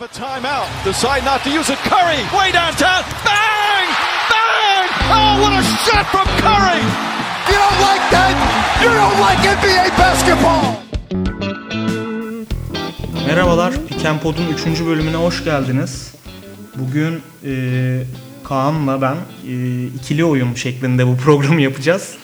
have 0.00 0.10
a 0.10 0.18
timeout. 0.18 0.68
Decide 0.84 1.24
not 1.24 1.44
to 1.44 1.50
use 1.50 1.68
it. 1.70 1.78
Curry, 1.78 2.20
way 2.36 2.52
downtown. 2.52 3.02
Bang! 3.24 3.88
Bang! 4.30 4.88
Oh, 5.12 5.32
what 5.42 5.52
a 5.52 5.62
shot 5.84 6.06
from 6.12 6.26
Curry! 6.44 6.80
You 7.50 7.56
don't 7.64 7.80
like 7.88 8.04
that? 8.14 8.34
You 8.82 8.90
don't 9.00 9.18
like 9.26 9.40
NBA 9.56 9.86
basketball! 9.98 10.64
Merhabalar, 13.26 13.74
Piken 13.88 14.20
Pod'un 14.20 14.48
3. 14.72 14.80
bölümüne 14.86 15.16
hoş 15.16 15.44
geldiniz. 15.44 16.14
Bugün 16.76 17.22
e, 17.44 17.52
Kaan'la 18.44 19.02
ben 19.02 19.16
e, 19.48 19.84
ikili 19.86 20.24
oyun 20.24 20.54
şeklinde 20.54 21.06
bu 21.06 21.16
programı 21.16 21.60
yapacağız. 21.60 22.14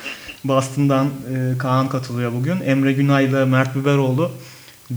Boston'dan 0.45 1.07
e, 1.07 1.59
Kaan 1.59 1.89
katılıyor 1.89 2.33
bugün. 2.33 2.61
Emre 2.61 2.93
Günay 2.93 3.25
ile 3.25 3.45
Mert 3.45 3.77
Biberoğlu 3.77 4.33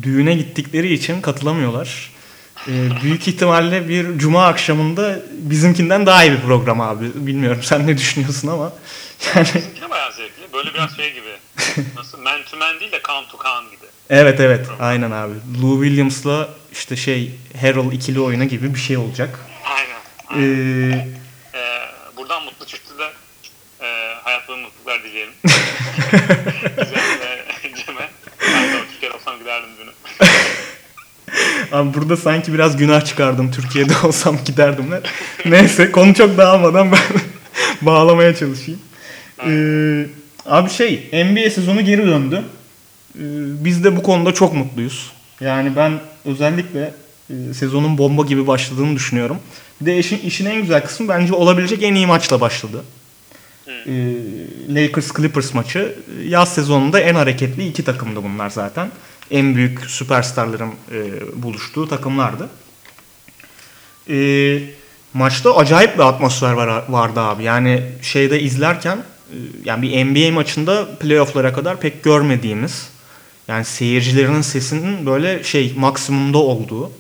düğüne 0.02 0.36
gittikleri 0.36 0.94
için 0.94 1.22
katılamıyorlar. 1.22 2.19
E, 2.68 3.02
büyük 3.04 3.28
ihtimalle 3.28 3.90
bir 3.90 4.18
cuma 4.20 4.48
akşamında 4.48 5.20
bizimkinden 5.32 6.06
daha 6.06 6.24
iyi 6.24 6.32
bir 6.32 6.42
program 6.42 6.82
abi. 6.82 7.06
Bilmiyorum 7.16 7.64
sen 7.64 7.88
ne 7.88 7.98
düşünüyorsun 7.98 8.48
ama 8.48 8.74
yani 9.36 9.48
Yine 9.76 9.90
bayağı 9.90 10.14
zevkli. 10.14 10.54
Böyle 10.54 10.74
biraz 10.74 10.96
şey 10.96 11.14
gibi. 11.14 11.30
Nasıl 11.96 12.22
man 12.22 12.44
to 12.52 12.58
man 12.58 12.80
değil 12.80 12.92
de 12.92 13.02
can 13.08 13.26
to 13.28 13.38
can 13.44 13.66
gibi. 13.66 13.86
Evet 14.10 14.40
evet 14.40 14.68
aynen 14.80 15.12
abi. 15.12 15.34
Lou 15.62 15.84
Williams'la 15.84 16.50
işte 16.72 16.96
şey 16.96 17.32
Harold 17.62 17.92
ikili 17.92 18.20
oyunu 18.20 18.46
gibi 18.46 18.74
bir 18.76 18.80
şey 18.80 18.98
olacak. 18.98 19.40
Aynen. 19.66 20.00
Ee, 20.44 21.08
Ee, 21.54 21.80
buradan 22.18 22.44
mutlu 22.44 22.66
çifti 22.66 22.94
de 22.98 23.12
e, 23.86 24.14
hayat 24.24 24.48
boyu 24.48 24.58
mutluluklar 24.58 25.04
dileyelim. 25.04 25.34
Güzel 26.78 27.20
e, 27.64 27.76
Cem'e. 27.86 28.10
Ben 28.54 28.74
de 28.74 28.78
o 28.78 28.92
Türkiye'de 28.92 29.16
olsam 29.16 29.40
giderdim 29.40 29.70
dünü. 29.82 29.92
abi 31.72 31.94
burada 31.94 32.18
sanki 32.18 32.54
biraz 32.54 32.78
günah 32.78 33.06
çıkardım. 33.06 33.52
Türkiye'de 33.52 33.94
olsam 34.04 34.38
giderdim. 34.46 34.86
Ne? 34.92 35.00
Neyse 35.52 35.92
konu 35.92 36.14
çok 36.14 36.38
dağılmadan 36.38 36.92
ben 36.92 37.00
bağlamaya 37.82 38.36
çalışayım. 38.36 38.80
Ee, 39.48 40.06
abi 40.46 40.70
şey 40.70 41.10
NBA 41.14 41.50
sezonu 41.50 41.82
geri 41.82 42.06
döndü. 42.06 42.44
Ee, 43.16 43.20
biz 43.66 43.84
de 43.84 43.98
bu 43.98 44.04
konuda 44.04 44.34
çok 44.34 44.54
mutluyuz. 44.54 45.12
Yani 45.42 45.76
ben 45.76 46.00
özellikle 46.26 46.94
e, 47.30 47.54
sezonun 47.54 47.98
bomba 47.98 48.26
gibi 48.26 48.48
başladığını 48.48 48.96
düşünüyorum. 48.96 49.38
Bir 49.82 49.86
de 49.86 50.00
işin, 50.00 50.20
işin 50.20 50.46
en 50.46 50.62
güzel 50.62 50.86
kısmı 50.86 51.08
bence 51.08 51.34
olabilecek 51.34 51.84
en 51.84 51.96
iyi 51.96 52.08
maçla 52.08 52.42
başladı. 52.42 52.84
Ee, 53.68 54.14
Lakers 54.70 55.14
Clippers 55.18 55.54
maçı 55.54 55.96
yaz 56.24 56.54
sezonunda 56.54 57.00
en 57.00 57.16
hareketli 57.16 57.68
iki 57.68 57.84
takımdı 57.84 58.24
bunlar 58.24 58.50
zaten. 58.50 58.90
En 59.32 59.56
büyük 59.56 59.86
süperstarların 59.86 60.72
e, 60.92 61.02
buluştuğu 61.44 61.88
takımlardı. 61.88 62.50
Ee, 64.10 64.60
maçta 65.14 65.56
acayip 65.58 65.96
bir 65.96 66.04
atmosfer 66.04 66.52
var, 66.52 66.84
vardı 66.90 67.20
abi. 67.20 67.44
Yani 67.44 67.84
şeyde 68.02 68.42
izlerken 68.42 68.98
e, 68.98 69.36
yani 69.66 69.82
bir 69.82 70.06
NBA 70.06 70.34
maçında 70.34 70.98
playofflara 71.00 71.54
kadar 71.54 71.80
pek 71.80 72.04
görmediğimiz 72.04 72.90
yani 73.48 73.66
seyircilerin 73.66 74.42
sesinin 74.42 75.06
böyle 75.06 75.44
şey 75.44 75.74
maksimumda 75.78 76.38
olduğu 76.38 76.88
e, 76.88 76.92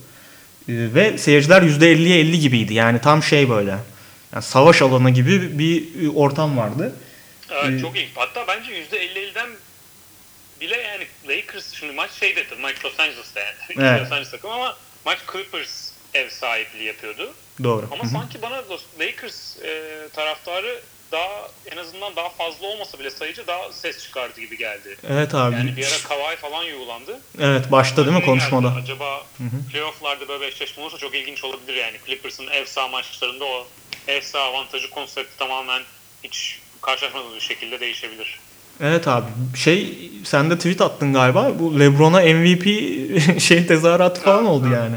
ve 0.67 1.17
seyirciler 1.17 1.61
%50'ye 1.61 2.19
50 2.19 2.39
gibiydi. 2.39 2.73
Yani 2.73 3.01
tam 3.01 3.23
şey 3.23 3.49
böyle. 3.49 3.75
Yani 4.33 4.43
savaş 4.43 4.81
alanı 4.81 5.09
gibi 5.09 5.59
bir 5.59 6.05
e, 6.05 6.09
ortam 6.09 6.57
vardı. 6.57 6.95
Evet 7.51 7.81
çok 7.81 7.95
iyi. 7.95 8.07
Hatta 8.15 8.45
bence 8.47 8.71
%50-50'den 8.71 9.49
bile 10.61 10.77
yani 10.77 11.07
Lakers 11.27 11.73
şimdi 11.73 11.93
maç 11.93 12.11
şeyde 12.11 12.47
tabii 12.47 12.61
maç 12.61 12.85
Los 12.85 12.99
Angeles'ta 12.99 13.39
yani. 13.39 13.55
Evet. 13.89 14.01
Los 14.01 14.11
Angeles 14.11 14.31
takım 14.31 14.49
ama 14.51 14.77
maç 15.05 15.19
Clippers 15.31 15.91
ev 16.13 16.29
sahipliği 16.29 16.83
yapıyordu. 16.83 17.33
Doğru. 17.63 17.87
Ama 17.91 18.05
sanki 18.05 18.41
bana 18.41 18.63
Lakers 18.99 19.57
e, 19.63 20.07
taraftarı 20.13 20.81
daha 21.11 21.49
en 21.71 21.77
azından 21.77 22.15
daha 22.15 22.29
fazla 22.29 22.67
olmasa 22.67 22.99
bile 22.99 23.09
sayıcı 23.09 23.47
daha 23.47 23.71
ses 23.71 24.03
çıkardı 24.03 24.41
gibi 24.41 24.57
geldi. 24.57 24.97
Evet 25.09 25.35
abi. 25.35 25.55
Yani 25.55 25.77
bir 25.77 25.85
ara 25.87 25.97
Kawhi 25.97 26.35
falan 26.35 26.63
yuğulandı. 26.63 27.21
Evet 27.39 27.71
başta 27.71 28.05
değil 28.05 28.17
mi 28.17 28.25
konuşmada? 28.25 28.67
geldi, 28.67 28.79
Acaba 28.83 29.25
playofflarda 29.71 30.27
böyle 30.27 30.47
eşleşme 30.47 30.83
olursa 30.83 30.97
çok 30.97 31.15
ilginç 31.15 31.43
olabilir 31.43 31.73
yani. 31.73 31.97
Clippers'ın 32.05 32.47
ev 32.47 32.65
saha 32.65 32.87
maçlarında 32.87 33.45
o 33.45 33.67
ev 34.07 34.21
saha 34.21 34.43
avantajı 34.43 34.89
konsepti 34.89 35.37
tamamen 35.37 35.81
hiç 36.23 36.59
karşılaşmadığımız 36.81 37.35
bir 37.35 37.41
şekilde 37.41 37.79
değişebilir. 37.79 38.39
Evet 38.81 39.07
abi. 39.07 39.25
Şey 39.55 40.09
sen 40.23 40.49
de 40.49 40.55
tweet 40.55 40.81
attın 40.81 41.13
galiba. 41.13 41.51
Bu 41.59 41.79
LeBron'a 41.79 42.21
MVP 42.21 42.65
şey 43.41 43.67
tezahüratı 43.67 44.21
falan 44.21 44.45
oldu 44.45 44.67
yani. 44.73 44.95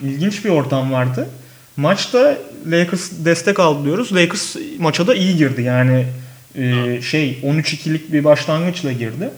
İlginç 0.00 0.44
bir 0.44 0.50
ortam 0.50 0.92
vardı. 0.92 1.28
Maçta 1.76 2.38
Lakers 2.66 3.10
destek 3.24 3.60
aldı 3.60 3.84
diyoruz. 3.84 4.14
Lakers 4.14 4.56
maça 4.78 5.06
da 5.06 5.14
iyi 5.14 5.36
girdi. 5.36 5.62
Yani 5.62 6.06
e, 6.54 7.00
şey 7.02 7.38
13-2'lik 7.42 8.12
bir 8.12 8.24
başlangıçla 8.24 8.92
girdi. 8.92 9.30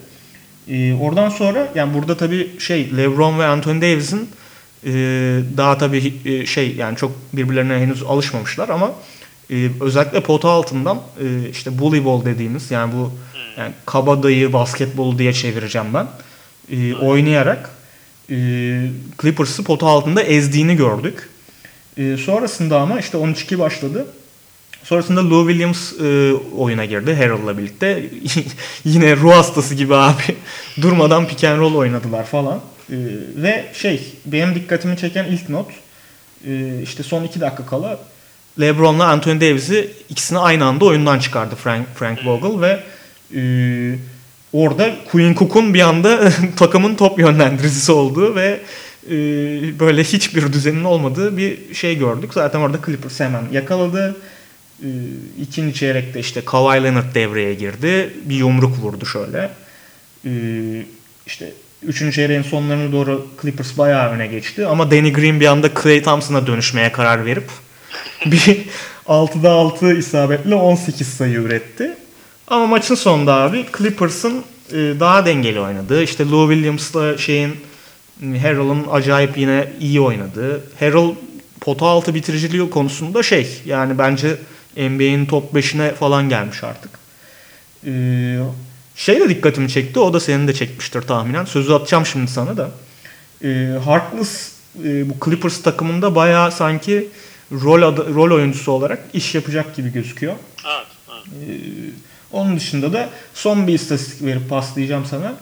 E, 0.69 0.93
oradan 0.93 1.29
sonra 1.29 1.71
yani 1.75 1.93
burada 1.93 2.17
tabii 2.17 2.59
şey 2.59 2.97
LeBron 2.97 3.39
ve 3.39 3.45
Anthony 3.45 3.81
Davis'in 3.81 4.29
e, 4.85 4.91
daha 5.57 5.77
tabii 5.77 6.13
e, 6.25 6.45
şey 6.45 6.75
yani 6.75 6.97
çok 6.97 7.11
birbirlerine 7.33 7.73
henüz 7.73 8.03
alışmamışlar 8.03 8.69
ama 8.69 8.91
e, 9.51 9.69
özellikle 9.81 10.21
pota 10.21 10.49
altından 10.49 10.97
e, 10.97 11.49
işte 11.49 11.79
bully 11.79 12.05
ball 12.05 12.25
dediğimiz 12.25 12.71
yani 12.71 12.93
bu 12.93 13.11
yani 13.57 13.73
kabadayı 13.85 14.53
basketbol 14.53 15.17
diye 15.17 15.33
çevireceğim 15.33 15.87
ben. 15.93 16.07
E, 16.71 16.95
oynayarak 16.95 17.69
e, 18.29 18.35
Clippers'ı 19.21 19.63
pota 19.63 19.87
altında 19.87 20.23
ezdiğini 20.23 20.75
gördük. 20.75 21.29
E, 21.97 22.17
sonrasında 22.17 22.79
ama 22.79 22.99
işte 22.99 23.17
13-2 23.17 23.59
başladı. 23.59 24.07
Sonrasında 24.83 25.29
Lou 25.29 25.49
Williams 25.49 25.93
e, 26.01 26.33
oyuna 26.57 26.85
girdi 26.85 27.15
Harold'la 27.15 27.57
birlikte. 27.57 28.09
Yine 28.85 29.15
ruh 29.15 29.33
hastası 29.33 29.75
gibi 29.75 29.95
abi. 29.95 30.35
Durmadan 30.81 31.27
pick 31.27 31.43
and 31.43 31.59
roll 31.59 31.75
oynadılar 31.75 32.25
falan. 32.25 32.57
E, 32.89 32.97
ve 33.35 33.65
şey 33.73 34.13
benim 34.25 34.55
dikkatimi 34.55 34.97
çeken 34.97 35.25
ilk 35.25 35.49
not 35.49 35.67
e, 36.47 36.81
işte 36.83 37.03
son 37.03 37.23
2 37.23 37.41
dakika 37.41 37.65
kala 37.65 37.99
LeBron'la 38.59 39.07
Anthony 39.07 39.41
Davis'i 39.41 39.91
ikisini 40.09 40.39
aynı 40.39 40.65
anda 40.65 40.85
oyundan 40.85 41.19
çıkardı 41.19 41.55
Frank, 41.55 41.87
Frank 41.95 42.25
Vogel 42.25 42.61
ve 42.61 42.83
e, 43.35 43.41
orada 44.53 44.95
Quinn 45.11 45.35
Cook'un 45.35 45.73
bir 45.73 45.81
anda 45.81 46.31
takımın 46.57 46.95
top 46.95 47.19
yönlendiricisi 47.19 47.91
olduğu 47.91 48.35
ve 48.35 48.59
e, 49.05 49.15
böyle 49.79 50.03
hiçbir 50.03 50.53
düzenin 50.53 50.83
olmadığı 50.83 51.37
bir 51.37 51.73
şey 51.73 51.97
gördük. 51.97 52.33
Zaten 52.33 52.59
orada 52.59 52.77
Clippers 52.85 53.19
hemen 53.19 53.43
yakaladı. 53.51 54.15
E, 54.83 54.89
ikinci 55.41 55.79
çeyrekte 55.79 56.19
işte 56.19 56.45
Kawhi 56.45 56.83
Leonard 56.83 57.15
devreye 57.15 57.53
girdi. 57.53 58.13
Bir 58.25 58.35
yumruk 58.35 58.79
vurdu 58.79 59.05
şöyle. 59.05 59.49
E, 60.25 60.31
işte 61.25 61.51
üçüncü 61.83 62.15
çeyreğin 62.15 62.41
sonlarına 62.41 62.91
doğru 62.91 63.27
Clippers 63.41 63.77
bayağı 63.77 64.11
öne 64.11 64.27
geçti. 64.27 64.67
Ama 64.67 64.91
Danny 64.91 65.13
Green 65.13 65.39
bir 65.39 65.45
anda 65.45 65.73
Klay 65.73 66.03
Thompson'a 66.03 66.47
dönüşmeye 66.47 66.91
karar 66.91 67.25
verip 67.25 67.49
bir 68.25 68.65
6'da 69.07 69.51
6 69.51 69.93
isabetle 69.93 70.55
18 70.55 71.07
sayı 71.07 71.33
üretti. 71.33 71.97
Ama 72.47 72.67
maçın 72.67 72.95
sonunda 72.95 73.35
abi 73.35 73.65
Clippers'ın 73.77 74.43
e, 74.71 74.75
daha 74.75 75.25
dengeli 75.25 75.59
oynadığı, 75.59 76.03
işte 76.03 76.29
Lou 76.29 76.53
Williams'la 76.53 77.17
şeyin 77.17 77.55
Harrell'ın 78.21 78.85
acayip 78.91 79.37
yine 79.37 79.73
iyi 79.79 80.01
oynadığı. 80.01 80.63
Harrell 80.79 81.15
pota 81.61 81.85
altı 81.85 82.15
bitiriciliği 82.15 82.69
konusunda 82.69 83.23
şey 83.23 83.61
yani 83.65 83.97
bence 83.97 84.37
NBA'in 84.77 85.25
top 85.25 85.53
5'ine 85.53 85.93
falan 85.93 86.29
gelmiş 86.29 86.63
artık. 86.63 86.91
Ee, 87.85 88.39
şey 88.95 89.19
de 89.19 89.29
dikkatimi 89.29 89.69
çekti. 89.69 89.99
O 89.99 90.13
da 90.13 90.19
senin 90.19 90.47
de 90.47 90.53
çekmiştir 90.53 91.01
tahminen. 91.01 91.45
Sözü 91.45 91.73
atacağım 91.73 92.05
şimdi 92.05 92.31
sana 92.31 92.57
da. 92.57 92.71
Ee, 93.43 93.79
Harkless 93.85 94.51
e, 94.83 95.09
bu 95.09 95.25
Clippers 95.25 95.61
takımında 95.61 96.15
bayağı 96.15 96.51
sanki 96.51 97.07
rol 97.51 97.81
rol 98.15 98.35
oyuncusu 98.35 98.71
olarak 98.71 98.99
iş 99.13 99.35
yapacak 99.35 99.75
gibi 99.75 99.93
gözüküyor. 99.93 100.33
Evet. 100.65 100.87
evet. 101.19 101.93
Onun 102.31 102.57
dışında 102.57 102.93
da 102.93 103.09
son 103.33 103.67
bir 103.67 103.73
istatistik 103.73 104.25
verip 104.25 104.49
paslayacağım 104.49 105.05
sana. 105.05 105.33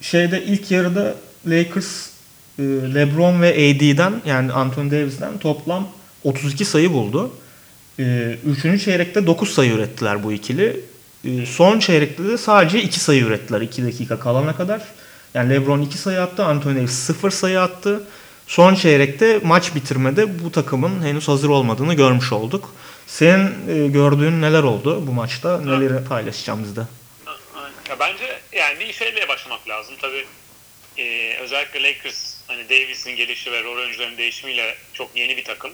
Şeyde 0.00 0.44
ilk 0.44 0.70
yarıda 0.70 1.14
Lakers 1.46 2.06
e, 2.58 2.62
LeBron 2.94 3.42
ve 3.42 3.50
AD'den 3.52 4.12
yani 4.26 4.52
Anthony 4.52 4.90
Davis'ten 4.90 5.38
toplam 5.38 5.88
32 6.24 6.64
sayı 6.64 6.92
buldu. 6.92 7.30
E, 7.98 8.36
Üçüncü 8.46 8.84
çeyrekte 8.84 9.26
9 9.26 9.50
sayı 9.54 9.72
ürettiler 9.72 10.22
bu 10.24 10.32
ikili. 10.32 10.80
E, 11.24 11.46
Son 11.46 11.78
çeyrekte 11.78 12.24
de 12.24 12.38
sadece 12.38 12.82
2 12.82 13.00
sayı 13.00 13.22
ürettiler 13.22 13.60
2 13.60 13.84
dakika 13.84 14.18
kalana 14.18 14.56
kadar. 14.56 14.82
Yani 15.34 15.50
LeBron 15.50 15.82
2 15.82 15.98
sayı 15.98 16.20
attı, 16.22 16.44
Anthony 16.44 16.76
Davis 16.76 16.92
0 16.92 17.30
sayı 17.30 17.60
attı. 17.60 18.02
Son 18.46 18.74
çeyrekte 18.74 19.40
maç 19.44 19.74
bitirmede 19.74 20.44
bu 20.44 20.50
takımın 20.50 21.02
henüz 21.02 21.28
hazır 21.28 21.48
olmadığını 21.48 21.94
görmüş 21.94 22.32
olduk. 22.32 22.74
Senin 23.14 23.68
e, 23.68 23.88
gördüğün 23.88 24.42
neler 24.42 24.62
oldu 24.62 25.06
bu 25.06 25.12
maçta? 25.12 25.60
Neleri 25.60 26.04
paylaşacağım 26.04 26.62
bizde? 26.62 26.80
Ya 27.88 27.98
bence 28.00 28.40
yani 28.52 28.80
bir 28.80 28.92
şeyle 28.92 29.28
başlamak 29.28 29.68
lazım. 29.68 29.94
Tabii 30.00 30.26
e, 30.98 31.36
özellikle 31.40 31.82
Lakers 31.82 32.36
hani 32.46 32.68
Davis'in 32.68 33.16
gelişi 33.16 33.52
ve 33.52 33.62
rol 33.62 33.76
oyuncuların 33.76 34.18
değişimiyle 34.18 34.76
çok 34.92 35.16
yeni 35.16 35.36
bir 35.36 35.44
takım. 35.44 35.72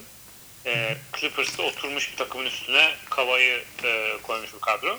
E, 0.67 0.97
Clippers'ta 1.21 1.63
oturmuş 1.63 2.13
bir 2.13 2.17
takımın 2.17 2.47
üstüne 2.47 2.91
Kava'yı 3.11 3.63
e, 3.85 4.17
koymuş 4.23 4.55
bir 4.55 4.61
kadro. 4.61 4.99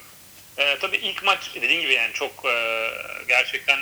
E, 0.57 0.77
tabii 0.79 0.97
ilk 0.97 1.23
maç 1.23 1.51
dediğin 1.55 1.81
gibi 1.81 1.93
yani 1.93 2.13
çok 2.13 2.45
e, 2.45 2.87
gerçekten 3.27 3.79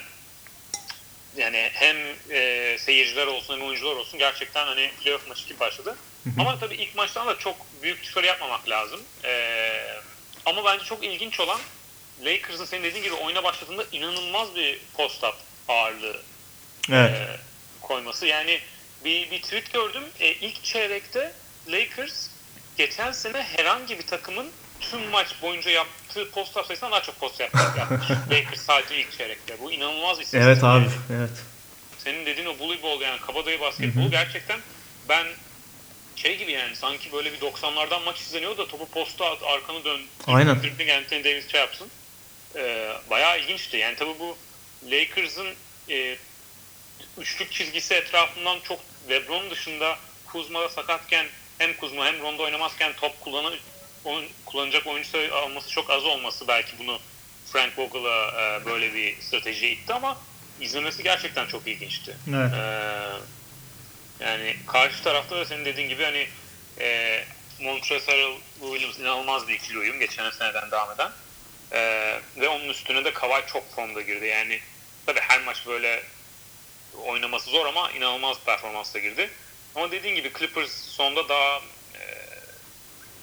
yani 1.37 1.69
hem 1.73 1.97
e, 2.29 2.75
seyirciler 2.79 3.27
olsun 3.27 3.53
hem 3.53 3.67
oyuncular 3.67 3.95
olsun 3.95 4.19
gerçekten 4.19 4.65
hani 4.65 4.91
playoff 5.03 5.27
maçı 5.27 5.47
gibi 5.47 5.59
başladı. 5.59 5.95
Ama 6.39 6.59
tabii 6.59 6.75
ilk 6.75 6.95
maçtan 6.95 7.27
da 7.27 7.37
çok 7.37 7.55
büyük 7.81 8.03
çıkarı 8.03 8.25
yapmamak 8.25 8.69
lazım. 8.69 9.01
E, 9.23 9.31
ama 10.45 10.65
bence 10.65 10.85
çok 10.85 11.03
ilginç 11.03 11.39
olan 11.39 11.59
Lakers'ın 12.25 12.65
senin 12.65 12.83
dediğin 12.83 13.03
gibi 13.03 13.13
oyuna 13.15 13.43
başladığında 13.43 13.85
inanılmaz 13.91 14.55
bir 14.55 14.79
post-up 14.97 15.35
ağırlığı 15.67 16.21
Evet. 16.91 17.11
e, 17.11 17.39
koyması. 17.81 18.25
Yani 18.25 18.59
bir, 19.05 19.31
bir 19.31 19.41
tweet 19.41 19.73
gördüm. 19.73 20.03
E, 20.19 20.27
ilk 20.31 20.63
çeyrekte 20.63 21.33
Lakers 21.67 22.27
geçen 22.77 23.11
sene 23.11 23.43
herhangi 23.43 23.99
bir 23.99 24.07
takımın 24.07 24.51
tüm 24.81 25.01
maç 25.09 25.27
boyunca 25.41 25.71
yaptığı 25.71 26.31
post-up 26.31 26.65
sayısından 26.65 26.91
daha 26.91 27.03
çok 27.03 27.19
post 27.19 27.39
yapmış. 27.39 27.63
Lakers 28.31 28.61
sadece 28.61 28.99
ilk 29.01 29.17
çeyrekte. 29.17 29.59
Bu 29.61 29.71
inanılmaz 29.71 30.19
bir 30.19 30.23
istatistik. 30.25 30.47
Evet 30.47 30.63
abi. 30.63 30.83
Yani 30.83 30.91
Evet. 31.19 31.29
senin 31.97 32.25
dediğin 32.25 32.47
o 32.47 32.59
bully 32.59 32.83
ball 32.83 33.01
yani 33.01 33.19
kabadayı 33.21 33.59
basketbolu 33.59 34.11
gerçekten 34.11 34.59
ben 35.09 35.27
şey 36.21 36.37
gibi 36.37 36.51
yani 36.51 36.75
sanki 36.75 37.11
böyle 37.11 37.33
bir 37.33 37.39
90'lardan 37.39 38.03
maç 38.03 38.21
izleniyor 38.21 38.57
da 38.57 38.67
topu 38.67 38.89
posta 38.89 39.25
at, 39.31 39.43
arkanı 39.43 39.83
dön. 39.83 40.01
Aynen. 40.27 40.63
Dribbling 40.63 40.89
Anthony 40.89 41.23
Davis 41.23 41.51
şey 41.51 41.59
yapsın. 41.59 41.87
Ee, 42.55 42.93
bayağı 43.09 43.39
ilginçti. 43.39 43.77
Yani 43.77 43.95
tabii 43.95 44.19
bu 44.19 44.37
Lakers'ın 44.91 45.47
e, 45.89 46.17
üçlük 47.17 47.51
çizgisi 47.51 47.93
etrafından 47.93 48.59
çok 48.59 48.79
LeBron 49.09 49.49
dışında 49.49 49.97
Kuzma'da 50.27 50.69
sakatken 50.69 51.25
hem 51.57 51.77
Kuzma 51.77 52.05
hem 52.05 52.21
Rondo 52.21 52.43
oynamazken 52.43 52.93
top 52.93 53.21
kullanan 53.21 53.53
oyun, 54.03 54.25
kullanacak 54.45 54.87
oyuncu 54.87 55.35
alması 55.35 55.69
çok 55.69 55.89
az 55.89 56.05
olması 56.05 56.47
belki 56.47 56.71
bunu 56.79 56.99
Frank 57.45 57.79
Vogel'a 57.79 58.27
e, 58.41 58.65
böyle 58.65 58.93
bir 58.93 59.21
stratejiye 59.21 59.71
itti 59.71 59.93
ama 59.93 60.17
izlemesi 60.61 61.03
gerçekten 61.03 61.45
çok 61.47 61.67
ilginçti. 61.67 62.17
Evet. 62.29 62.51
Ee, 62.53 63.38
yani 64.19 64.55
karşı 64.67 65.03
tarafta 65.03 65.35
da 65.35 65.45
senin 65.45 65.65
dediğin 65.65 65.89
gibi 65.89 66.03
hani 66.03 66.27
e, 66.79 67.19
Montrezl 67.59 68.11
Williams 68.61 68.99
inanılmaz 68.99 69.47
bir 69.47 69.53
ikili 69.53 69.77
uyum 69.79 69.99
geçen 69.99 70.29
seneden 70.29 70.71
devam 70.71 70.91
eden. 70.91 71.11
Ee, 71.71 72.19
ve 72.37 72.49
onun 72.49 72.69
üstüne 72.69 73.05
de 73.05 73.13
Kawhi 73.13 73.47
çok 73.47 73.75
formda 73.75 74.01
girdi. 74.01 74.25
Yani 74.25 74.59
tabii 75.05 75.19
her 75.19 75.41
maç 75.41 75.67
böyle 75.67 76.03
oynaması 76.93 77.49
zor 77.49 77.65
ama 77.65 77.91
inanılmaz 77.91 78.37
performansla 78.45 78.99
girdi. 78.99 79.29
Ama 79.75 79.91
dediğin 79.91 80.15
gibi 80.15 80.31
Clippers 80.39 80.71
sonda 80.71 81.29
daha 81.29 81.61
e, 81.95 82.01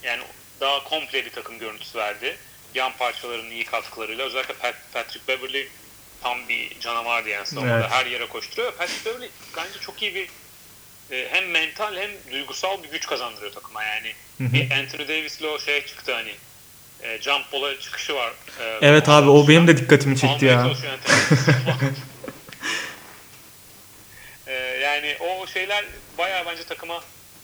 yani 0.02 0.22
daha 0.60 0.84
komple 0.84 1.24
bir 1.24 1.32
takım 1.32 1.58
görüntüsü 1.58 1.98
verdi. 1.98 2.38
Yan 2.74 2.96
parçaların 2.96 3.50
iyi 3.50 3.64
katkılarıyla 3.64 4.24
özellikle 4.24 4.54
Pat- 4.54 4.92
Patrick 4.92 5.28
Beverly 5.28 5.68
tam 6.20 6.48
bir 6.48 6.80
canavardı 6.80 7.28
yani 7.28 7.46
savunmada. 7.46 7.80
Evet. 7.80 7.90
Her 7.90 8.06
yere 8.06 8.28
koşturuyor. 8.28 8.76
Patrick 8.76 9.10
Beverly 9.10 9.30
bence 9.56 9.78
çok 9.78 10.02
iyi 10.02 10.14
bir 10.14 10.30
e, 11.10 11.28
hem 11.30 11.50
mental 11.50 11.96
hem 11.96 12.10
duygusal 12.32 12.82
bir 12.82 12.90
güç 12.90 13.06
kazandırıyor 13.06 13.52
takıma 13.52 13.82
yani. 13.82 14.12
Bir 14.40 14.70
Anthony 14.70 15.08
Davis'le 15.08 15.42
o 15.42 15.58
şeye 15.58 15.86
çıktı 15.86 16.14
hani 16.14 16.34
e, 17.02 17.22
jump 17.22 17.52
ball'a 17.52 17.80
çıkışı 17.80 18.14
var. 18.14 18.32
E, 18.60 18.78
Evet 18.82 19.08
abi 19.08 19.30
o 19.30 19.48
benim 19.48 19.66
de 19.66 19.76
dikkatimi 19.76 20.18
çekti 20.18 20.52
Almaya 20.52 20.68
ya. 20.68 20.76
E, 24.46 24.52
yani 24.82 25.16
o 25.20 25.46
şeyler 25.46 25.84
bayağı 26.18 26.46
bence 26.46 26.64
takıma 26.64 27.00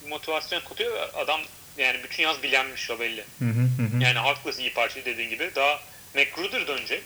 motivasyon 0.08 0.60
katıyor. 0.60 1.08
Adam 1.14 1.40
yani 1.78 2.02
bütün 2.04 2.22
yaz 2.22 2.42
bilenmiş 2.42 2.90
o 2.90 3.00
belli. 3.00 3.24
Hı 3.38 3.44
hı 3.44 3.82
hı 3.82 3.96
hı. 3.96 4.02
Yani 4.02 4.18
Harkless 4.18 4.58
iyi 4.58 4.74
parça 4.74 5.04
dediğin 5.04 5.30
gibi. 5.30 5.50
Daha 5.56 5.80
McGruder 6.14 6.66
dönecek. 6.66 7.02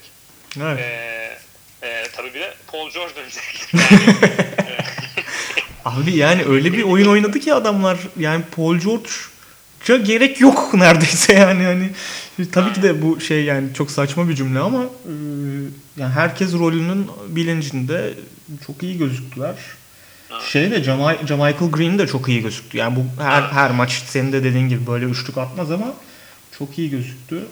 Evet. 0.61 0.79
Ee, 0.81 1.39
e, 1.83 2.03
tabii 2.17 2.35
bir 2.35 2.41
de 2.41 2.55
Paul 2.67 2.91
George 2.91 3.15
dönecek. 3.17 3.45
Abi 5.87 6.17
yani 6.17 6.45
öyle 6.45 6.73
bir 6.73 6.83
oyun 6.83 7.09
oynadı 7.09 7.41
ki 7.41 7.55
adamlar 7.55 7.99
yani 8.19 8.45
Paul 8.57 8.77
George'a 8.77 9.97
gerek 9.97 10.41
yok 10.41 10.71
neredeyse 10.75 11.33
yani 11.33 11.65
hani 11.65 11.91
tabii 12.53 12.73
ki 12.73 12.83
de 12.83 13.03
bu 13.03 13.21
şey 13.21 13.45
yani 13.45 13.75
çok 13.75 13.91
saçma 13.91 14.29
bir 14.29 14.35
cümle 14.35 14.59
ama 14.59 14.83
e, 14.83 15.13
yani 15.97 16.13
herkes 16.13 16.53
rolünün 16.53 17.07
bilincinde 17.29 18.15
çok 18.67 18.83
iyi 18.83 18.99
gözüktüler. 18.99 19.55
Şey 20.51 20.71
de 20.71 20.85
Jamichael 21.27 21.71
Green 21.71 21.99
de 21.99 22.07
çok 22.07 22.29
iyi 22.29 22.43
gözüktü. 22.43 22.79
Yani 22.79 22.97
bu 22.97 23.23
her 23.23 23.43
her 23.43 23.71
maç 23.71 23.93
senin 24.07 24.33
de 24.33 24.45
dediğin 24.45 24.69
gibi 24.69 24.87
böyle 24.87 25.05
üçlük 25.05 25.39
atmaz 25.39 25.71
ama 25.71 25.95
çok 26.59 26.79
iyi 26.79 26.91
gözüktü. 26.91 27.47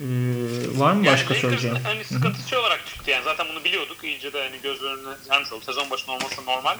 Ee, 0.00 0.04
var 0.78 0.92
mı 0.92 1.06
başka 1.06 1.34
yani 1.34 1.40
söyleyeceğim? 1.40 1.76
Lakers'ın 1.76 1.94
hani 1.94 2.04
sıkıntısı 2.04 2.48
şey 2.48 2.58
olarak 2.58 2.86
çıktı 2.86 3.10
yani. 3.10 3.24
Zaten 3.24 3.46
bunu 3.52 3.64
biliyorduk. 3.64 4.04
İyice 4.04 4.32
de 4.32 4.42
hani 4.42 4.62
göz 4.62 4.82
önüne 4.82 5.14
gelmiş 5.30 5.52
oldu. 5.52 5.64
Sezon 5.64 5.90
başında 5.90 6.12
olması 6.12 6.46
normal. 6.46 6.76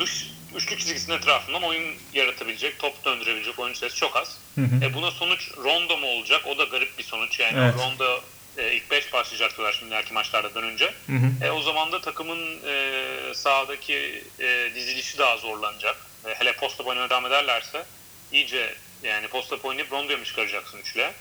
Dış 0.00 0.30
üçlük 0.54 0.80
çizgisinin 0.80 1.16
etrafından 1.16 1.62
oyun 1.62 1.94
yaratabilecek, 2.12 2.78
top 2.78 3.04
döndürebilecek 3.04 3.58
oyuncu 3.58 3.78
sayısı 3.78 3.96
çok 3.96 4.16
az. 4.16 4.38
E 4.82 4.94
buna 4.94 5.10
sonuç 5.10 5.50
Rondo 5.56 5.96
mu 5.98 6.06
olacak? 6.06 6.46
O 6.46 6.58
da 6.58 6.64
garip 6.64 6.98
bir 6.98 7.02
sonuç. 7.04 7.40
Yani 7.40 7.58
Evet. 7.58 7.74
Rondo 7.74 8.20
e, 8.58 8.72
ilk 8.72 8.90
5 8.90 9.12
başlayacaklar 9.12 9.72
şimdi 9.72 9.92
ileriki 9.92 10.14
maçlardan 10.14 10.62
önce. 10.62 10.94
E, 11.42 11.50
o 11.50 11.62
zaman 11.62 11.92
da 11.92 12.00
takımın 12.00 12.58
e, 12.66 13.34
sahadaki 13.34 14.24
e, 14.40 14.70
dizilişi 14.74 15.18
daha 15.18 15.36
zorlanacak. 15.36 15.96
E, 16.26 16.34
hele 16.34 16.52
posta 16.52 16.84
oynamaya 16.84 17.10
devam 17.10 17.26
ederlerse 17.26 17.84
iyice 18.32 18.74
yani 19.02 19.28
posta 19.28 19.56
oynayıp 19.56 19.92
Rondo'ya 19.92 20.18
mı 20.18 20.24
çıkaracaksın 20.24 20.78
üçle? 20.78 21.12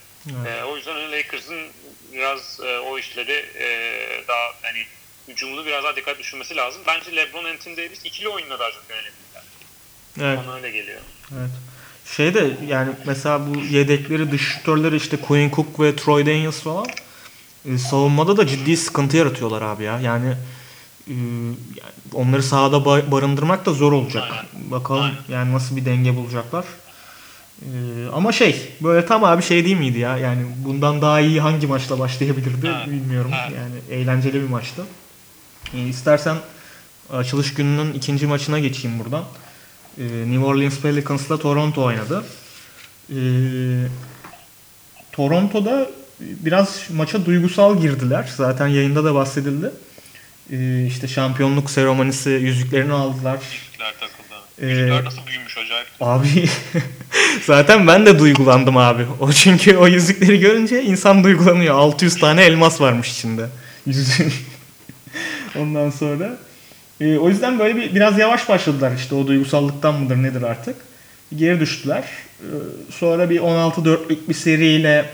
E, 0.47 0.63
o 0.63 0.77
yüzden 0.77 1.11
Lakers'ın 1.11 1.67
biraz 2.13 2.59
e, 2.59 2.79
o 2.79 2.99
işleri 2.99 3.45
e, 3.55 3.67
daha 4.27 4.53
hani 4.61 4.85
hücumunu 5.29 5.65
biraz 5.65 5.83
daha 5.83 5.95
dikkat 5.95 6.19
düşünmesi 6.19 6.55
lazım. 6.55 6.81
Bence 6.87 7.15
LeBron 7.15 7.45
Anthony 7.45 7.77
Davis 7.77 8.05
ikili 8.05 8.29
oyununa 8.29 8.59
daha 8.59 8.71
çok 8.71 8.83
yönelebilirler. 8.89 9.43
Evet. 10.21 10.39
Bana 10.47 10.55
öyle 10.55 10.71
geliyor. 10.71 10.99
Evet. 11.39 11.49
Şey 12.05 12.33
de 12.33 12.57
yani 12.67 12.91
mesela 13.05 13.41
bu 13.47 13.59
yedekleri 13.59 14.31
dış 14.31 14.41
şutörleri 14.41 14.95
işte 14.95 15.17
Quinn 15.17 15.49
Cook 15.51 15.79
ve 15.79 15.95
Troy 15.95 16.25
Daniels 16.25 16.59
falan 16.61 16.85
e, 17.65 17.77
savunmada 17.77 18.37
da 18.37 18.47
ciddi 18.47 18.77
sıkıntı 18.77 19.17
yaratıyorlar 19.17 19.61
abi 19.61 19.83
ya. 19.83 19.99
Yani 19.99 20.33
e, 21.07 21.13
onları 22.13 22.43
sahada 22.43 22.75
ba- 22.75 23.11
barındırmak 23.11 23.65
da 23.65 23.73
zor 23.73 23.91
olacak. 23.91 24.23
Aynen. 24.31 24.71
Bakalım 24.71 25.03
Aynen. 25.03 25.17
yani 25.29 25.53
nasıl 25.53 25.75
bir 25.75 25.85
denge 25.85 26.15
bulacaklar. 26.15 26.65
E, 27.61 27.67
ama 28.13 28.31
şey 28.31 28.71
böyle 28.81 29.05
tam 29.05 29.23
abi 29.23 29.43
şey 29.43 29.65
değil 29.65 29.77
miydi 29.77 29.99
ya? 29.99 30.17
Yani 30.17 30.45
bundan 30.65 31.01
daha 31.01 31.19
iyi 31.19 31.41
hangi 31.41 31.67
maçla 31.67 31.99
başlayabilirdi 31.99 32.67
Evet. 32.75 32.87
bilmiyorum. 32.87 33.31
Evet. 33.47 33.57
Yani 33.57 34.01
eğlenceli 34.01 34.33
bir 34.33 34.49
maçtı. 34.49 34.85
E, 35.73 35.87
istersen 35.87 36.37
açılış 37.11 37.53
gününün 37.53 37.93
ikinci 37.93 38.27
maçına 38.27 38.59
geçeyim 38.59 38.99
buradan. 38.99 39.23
Ee, 39.97 40.03
New 40.03 40.45
Orleans 40.45 40.79
Pelicans'la 40.79 41.37
Toronto 41.37 41.83
oynadı. 41.83 42.23
Ee, 43.09 43.15
Toronto'da 45.11 45.89
biraz 46.19 46.81
maça 46.89 47.25
duygusal 47.25 47.81
girdiler. 47.81 48.29
Zaten 48.37 48.67
yayında 48.67 49.03
da 49.03 49.15
bahsedildi. 49.15 49.71
Ee, 50.51 50.85
işte 50.87 51.07
şampiyonluk 51.07 51.69
seremonisi 51.69 52.29
yüzüklerini 52.29 52.93
aldılar. 52.93 53.39
Yüzükler 53.41 53.93
takıldı. 53.99 54.39
Ee, 54.61 54.67
Yüzükler 54.67 55.05
nasıl 55.05 55.27
büyümüş 55.27 55.57
acayip. 55.57 55.87
Abi 56.01 56.49
zaten 57.45 57.87
ben 57.87 58.05
de 58.05 58.19
duygulandım 58.19 58.77
abi. 58.77 59.05
O 59.19 59.31
çünkü 59.31 59.77
o 59.77 59.87
yüzükleri 59.87 60.39
görünce 60.39 60.83
insan 60.83 61.23
duygulanıyor. 61.23 61.75
600 61.75 62.19
tane 62.19 62.43
elmas 62.43 62.81
varmış 62.81 63.11
içinde. 63.11 63.45
Yüzüğün. 63.85 64.33
Ondan 65.57 65.89
sonra 65.89 66.37
e, 67.01 67.17
o 67.17 67.29
yüzden 67.29 67.59
böyle 67.59 67.75
bir 67.75 67.95
biraz 67.95 68.19
yavaş 68.19 68.49
başladılar 68.49 68.91
işte 68.97 69.15
o 69.15 69.27
duygusallıktan 69.27 69.95
mıdır 69.95 70.23
nedir 70.23 70.41
artık. 70.41 70.75
Geri 71.35 71.59
düştüler. 71.59 72.03
E, 72.39 72.51
sonra 72.91 73.29
bir 73.29 73.39
16-4'lük 73.39 74.29
bir 74.29 74.33
seriyle 74.33 75.05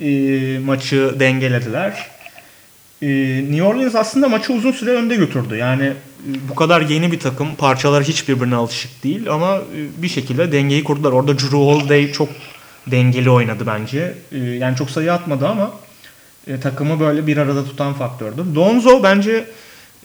e, 0.00 0.10
maçı 0.58 1.20
dengelediler. 1.20 2.06
E, 3.02 3.08
New 3.50 3.62
Orleans 3.62 3.94
aslında 3.94 4.28
maçı 4.28 4.52
uzun 4.52 4.72
süre 4.72 4.90
önde 4.90 5.16
götürdü. 5.16 5.56
Yani 5.56 5.84
e, 5.84 6.48
bu 6.50 6.54
kadar 6.54 6.80
yeni 6.80 7.12
bir 7.12 7.20
takım. 7.20 7.54
Parçalar 7.54 8.04
hiç 8.04 8.28
birbirine 8.28 8.54
alışık 8.54 9.04
değil 9.04 9.30
ama 9.30 9.56
e, 9.56 10.02
bir 10.02 10.08
şekilde 10.08 10.52
dengeyi 10.52 10.84
kurdular. 10.84 11.12
Orada 11.12 11.38
Drew 11.38 11.56
Holiday 11.56 12.12
çok 12.12 12.28
dengeli 12.86 13.30
oynadı 13.30 13.64
bence. 13.66 14.14
E, 14.32 14.38
yani 14.38 14.76
çok 14.76 14.90
sayı 14.90 15.12
atmadı 15.12 15.48
ama 15.48 15.70
e, 16.46 16.60
takımı 16.60 17.00
böyle 17.00 17.26
bir 17.26 17.36
arada 17.36 17.64
tutan 17.64 17.94
faktördü. 17.94 18.54
Lonzo 18.56 19.02
bence 19.02 19.44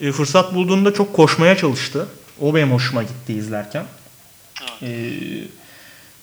e, 0.00 0.12
fırsat 0.12 0.54
bulduğunda 0.54 0.94
çok 0.94 1.12
koşmaya 1.12 1.56
çalıştı. 1.56 2.08
O 2.40 2.54
benim 2.54 2.72
hoşuma 2.72 3.02
gitti 3.02 3.32
izlerken. 3.32 3.84
E, 4.82 5.10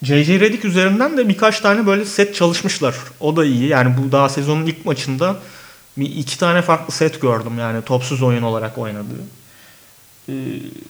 J.J. 0.02 0.40
Redick 0.40 0.64
üzerinden 0.64 1.16
de 1.16 1.28
birkaç 1.28 1.60
tane 1.60 1.86
böyle 1.86 2.04
set 2.04 2.34
çalışmışlar. 2.34 2.94
O 3.20 3.36
da 3.36 3.44
iyi. 3.44 3.68
Yani 3.68 3.96
bu 3.96 4.12
daha 4.12 4.28
sezonun 4.28 4.66
ilk 4.66 4.84
maçında 4.86 5.36
bir 5.96 6.16
iki 6.16 6.38
tane 6.38 6.62
farklı 6.62 6.92
set 6.92 7.20
gördüm 7.20 7.58
yani 7.58 7.84
topsuz 7.84 8.22
oyun 8.22 8.42
olarak 8.42 8.78
oynadığı. 8.78 9.24
Ee, 10.28 10.32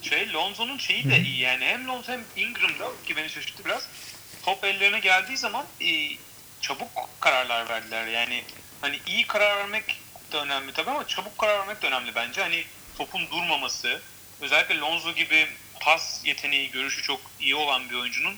Şey 0.01 0.33
Lonzo'nun 0.33 0.77
şeyi 0.77 1.09
de 1.09 1.19
iyi 1.19 1.39
yani. 1.39 1.65
Hem 1.65 1.87
Lonzo 1.87 2.11
hem 2.11 2.21
Ingram'da 2.37 2.85
ki 3.05 3.15
beni 3.15 3.29
şaşırttı 3.29 3.65
biraz. 3.65 3.87
Top 4.45 4.63
ellerine 4.63 4.99
geldiği 4.99 5.37
zaman 5.37 5.65
e, 5.81 5.91
çabuk 6.61 6.87
kararlar 7.19 7.69
verdiler. 7.69 8.07
Yani 8.07 8.43
hani 8.81 8.99
iyi 9.07 9.27
karar 9.27 9.57
vermek 9.57 9.99
de 10.33 10.37
önemli 10.37 10.73
tabii 10.73 10.91
ama 10.91 11.07
çabuk 11.07 11.37
karar 11.37 11.59
vermek 11.59 11.81
de 11.81 11.87
önemli 11.87 12.15
bence. 12.15 12.41
Hani 12.41 12.65
topun 12.97 13.29
durmaması, 13.31 14.01
özellikle 14.41 14.77
Lonzo 14.77 15.15
gibi 15.15 15.47
pas 15.81 16.21
yeteneği, 16.25 16.71
görüşü 16.71 17.01
çok 17.01 17.21
iyi 17.39 17.55
olan 17.55 17.89
bir 17.89 17.95
oyuncunun 17.95 18.35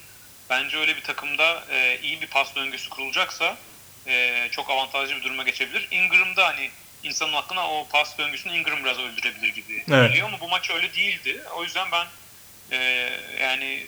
bence 0.49 0.77
öyle 0.77 0.95
bir 0.95 1.03
takımda 1.03 1.65
e, 1.71 1.99
iyi 2.01 2.21
bir 2.21 2.27
pas 2.27 2.55
döngüsü 2.55 2.89
kurulacaksa 2.89 3.57
e, 4.07 4.47
çok 4.51 4.69
avantajlı 4.69 5.15
bir 5.15 5.23
duruma 5.23 5.43
geçebilir. 5.43 5.87
Ingram'da 5.91 6.47
hani 6.47 6.69
insanın 7.03 7.33
aklına 7.33 7.71
o 7.71 7.87
pas 7.87 8.17
döngüsünü 8.17 8.57
Ingram 8.57 8.83
biraz 8.83 8.99
öldürebilir 8.99 9.53
gibi 9.53 9.83
Evet. 9.89 10.09
geliyor 10.09 10.27
ama 10.27 10.39
bu 10.39 10.49
maç 10.49 10.69
öyle 10.69 10.93
değildi. 10.93 11.43
O 11.55 11.63
yüzden 11.63 11.91
ben 11.91 12.07
e, 12.71 12.77
yani 13.41 13.87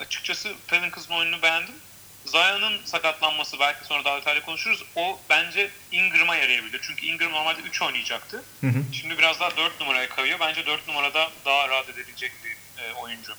açıkçası 0.00 0.54
Pelicans'ın 0.68 1.14
oyununu 1.14 1.42
beğendim. 1.42 1.74
Zion'ın 2.26 2.78
sakatlanması 2.84 3.56
belki 3.60 3.84
sonra 3.84 4.04
daha 4.04 4.16
detaylı 4.16 4.40
konuşuruz. 4.40 4.84
O 4.96 5.18
bence 5.30 5.70
Ingram'a 5.92 6.36
yarayabilir. 6.36 6.80
Çünkü 6.82 7.06
Ingram 7.06 7.32
normalde 7.32 7.60
3 7.60 7.82
oynayacaktı. 7.82 8.42
hı 8.60 8.66
hı. 8.66 8.82
Şimdi 8.92 9.18
biraz 9.18 9.40
daha 9.40 9.56
4 9.56 9.80
numaraya 9.80 10.08
kayıyor. 10.08 10.38
Bence 10.40 10.66
4 10.66 10.88
numarada 10.88 11.30
daha 11.44 11.68
rahat 11.68 11.88
edebilecek 11.88 12.32
bir 12.44 12.82
e, 12.82 12.92
oyuncu. 12.94 13.32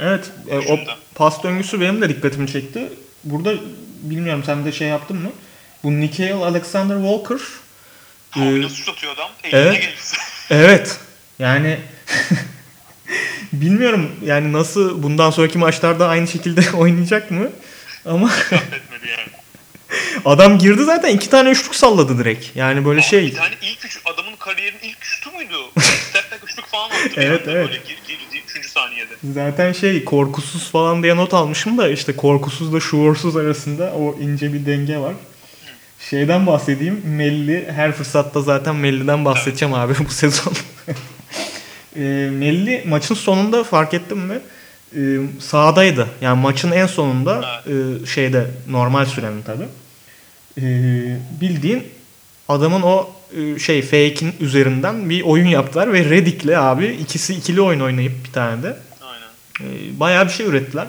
Evet, 0.00 0.30
e, 0.50 0.58
o 0.58 0.78
pas 1.14 1.42
döngüsü 1.42 1.80
benim 1.80 2.02
de 2.02 2.08
dikkatimi 2.08 2.52
çekti. 2.52 2.92
Burada 3.24 3.54
bilmiyorum 4.02 4.42
sen 4.46 4.64
de 4.64 4.72
şey 4.72 4.88
yaptın 4.88 5.16
mı? 5.16 5.32
Bu 5.82 6.00
Nikhil 6.00 6.34
Alexander 6.34 6.96
Walker. 6.96 7.38
Abi 8.32 8.58
e, 8.58 8.62
nasıl 8.62 8.76
şut 8.76 8.88
atıyor 8.88 9.12
adam? 9.14 9.30
Evet. 9.44 9.82
gelirse. 9.82 10.16
evet. 10.50 11.00
Yani 11.38 11.80
bilmiyorum 13.52 14.16
yani 14.24 14.52
nasıl 14.52 15.02
bundan 15.02 15.30
sonraki 15.30 15.58
maçlarda 15.58 16.08
aynı 16.08 16.28
şekilde 16.28 16.70
oynayacak 16.76 17.30
mı? 17.30 17.50
Ama 18.06 18.30
yani. 19.08 19.28
adam 20.24 20.58
girdi 20.58 20.84
zaten 20.84 21.16
iki 21.16 21.30
tane 21.30 21.50
üçlük 21.50 21.74
salladı 21.74 22.18
direkt. 22.18 22.56
Yani 22.56 22.84
böyle 22.84 23.00
Abi 23.00 23.06
şey. 23.06 23.26
Bir 23.26 23.34
tane 23.34 23.54
ilk 23.62 23.84
üç, 23.84 24.00
adamın 24.04 24.36
kariyerinin 24.36 24.80
ilk 24.82 25.04
şutu 25.04 25.30
muydu? 25.30 25.70
Step 25.80 26.32
back 26.32 26.44
üçlük 26.44 26.66
falan 26.66 26.90
attı. 26.90 27.10
Evet, 27.16 27.42
evet. 27.46 27.68
Böyle 27.68 27.76
gir, 27.76 27.98
girdi 28.08 28.42
3. 28.58 28.66
saniyede. 28.66 29.12
Zaten 29.34 29.72
şey 29.72 30.04
korkusuz 30.04 30.70
falan 30.70 31.02
diye 31.02 31.16
not 31.16 31.34
almışım 31.34 31.78
da 31.78 31.88
işte 31.88 32.16
korkusuzla 32.16 32.80
şuursuz 32.80 33.36
arasında 33.36 33.92
o 33.92 34.18
ince 34.20 34.52
bir 34.52 34.66
denge 34.66 34.98
var. 34.98 35.14
Şeyden 36.10 36.46
bahsedeyim. 36.46 37.02
Melli 37.04 37.72
her 37.72 37.92
fırsatta 37.92 38.40
zaten 38.40 38.76
Melli'den 38.76 39.24
bahsedeceğim 39.24 39.74
abi 39.74 39.94
bu 40.08 40.10
sezon. 40.10 40.52
e, 41.96 42.00
Melli 42.32 42.84
maçın 42.86 43.14
sonunda 43.14 43.64
fark 43.64 43.94
ettim 43.94 44.18
mi? 44.18 44.40
E, 44.96 45.00
sahadaydı. 45.40 46.06
Yani 46.20 46.40
maçın 46.40 46.72
en 46.72 46.86
sonunda 46.86 47.62
e, 47.66 48.06
şeyde 48.06 48.46
normal 48.68 49.04
sürenin 49.04 49.42
tabi. 49.42 49.64
E, 50.58 50.62
bildiğin 51.40 51.84
adamın 52.48 52.82
o 52.82 53.10
e, 53.36 53.58
şey 53.58 53.82
fake'in 53.82 54.34
üzerinden 54.40 55.10
bir 55.10 55.22
oyun 55.22 55.46
yaptılar 55.46 55.92
ve 55.92 56.04
Reddick'le 56.04 56.56
abi 56.56 56.86
ikisi 56.86 57.34
ikili 57.34 57.60
oyun 57.60 57.80
oynayıp 57.80 58.12
bir 58.24 58.32
tane 58.32 58.62
de 58.62 58.76
Aynen. 59.02 59.72
e, 59.72 60.00
bayağı 60.00 60.26
bir 60.26 60.32
şey 60.32 60.46
ürettiler. 60.46 60.86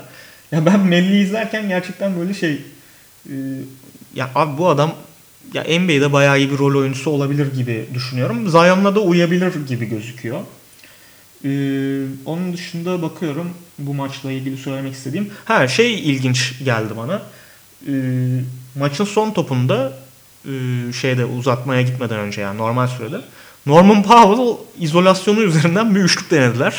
Ya 0.51 0.65
ben 0.65 0.79
Melli 0.79 1.19
izlerken 1.19 1.67
gerçekten 1.67 2.19
böyle 2.19 2.33
şey 2.33 2.61
e, 3.29 3.33
ya 4.15 4.29
abi 4.35 4.57
bu 4.57 4.69
adam 4.69 4.95
ya 5.53 5.63
NBA'de 5.63 6.13
bayağı 6.13 6.39
iyi 6.39 6.51
bir 6.51 6.57
rol 6.57 6.79
oyuncusu 6.79 7.09
olabilir 7.09 7.53
gibi 7.53 7.85
düşünüyorum. 7.93 8.49
Zion'la 8.49 8.95
da 8.95 8.99
uyabilir 8.99 9.67
gibi 9.67 9.85
gözüküyor. 9.85 10.39
E, 11.45 11.49
onun 12.25 12.53
dışında 12.53 13.01
bakıyorum 13.01 13.49
bu 13.79 13.93
maçla 13.93 14.31
ilgili 14.31 14.57
söylemek 14.57 14.93
istediğim. 14.93 15.31
Ha 15.45 15.67
şey 15.67 15.93
ilginç 15.93 16.63
geldi 16.63 16.93
bana. 16.97 17.21
E, 17.87 17.93
maçın 18.75 19.05
son 19.05 19.31
topunda 19.31 19.93
e, 20.45 20.51
şeyde 20.93 21.25
uzatmaya 21.25 21.81
gitmeden 21.81 22.19
önce 22.19 22.41
yani 22.41 22.57
normal 22.57 22.87
sürede 22.87 23.21
Norman 23.65 24.03
Powell 24.03 24.57
izolasyonu 24.79 25.41
üzerinden 25.41 25.95
bir 25.95 25.99
üçlük 25.99 26.31
denediler. 26.31 26.75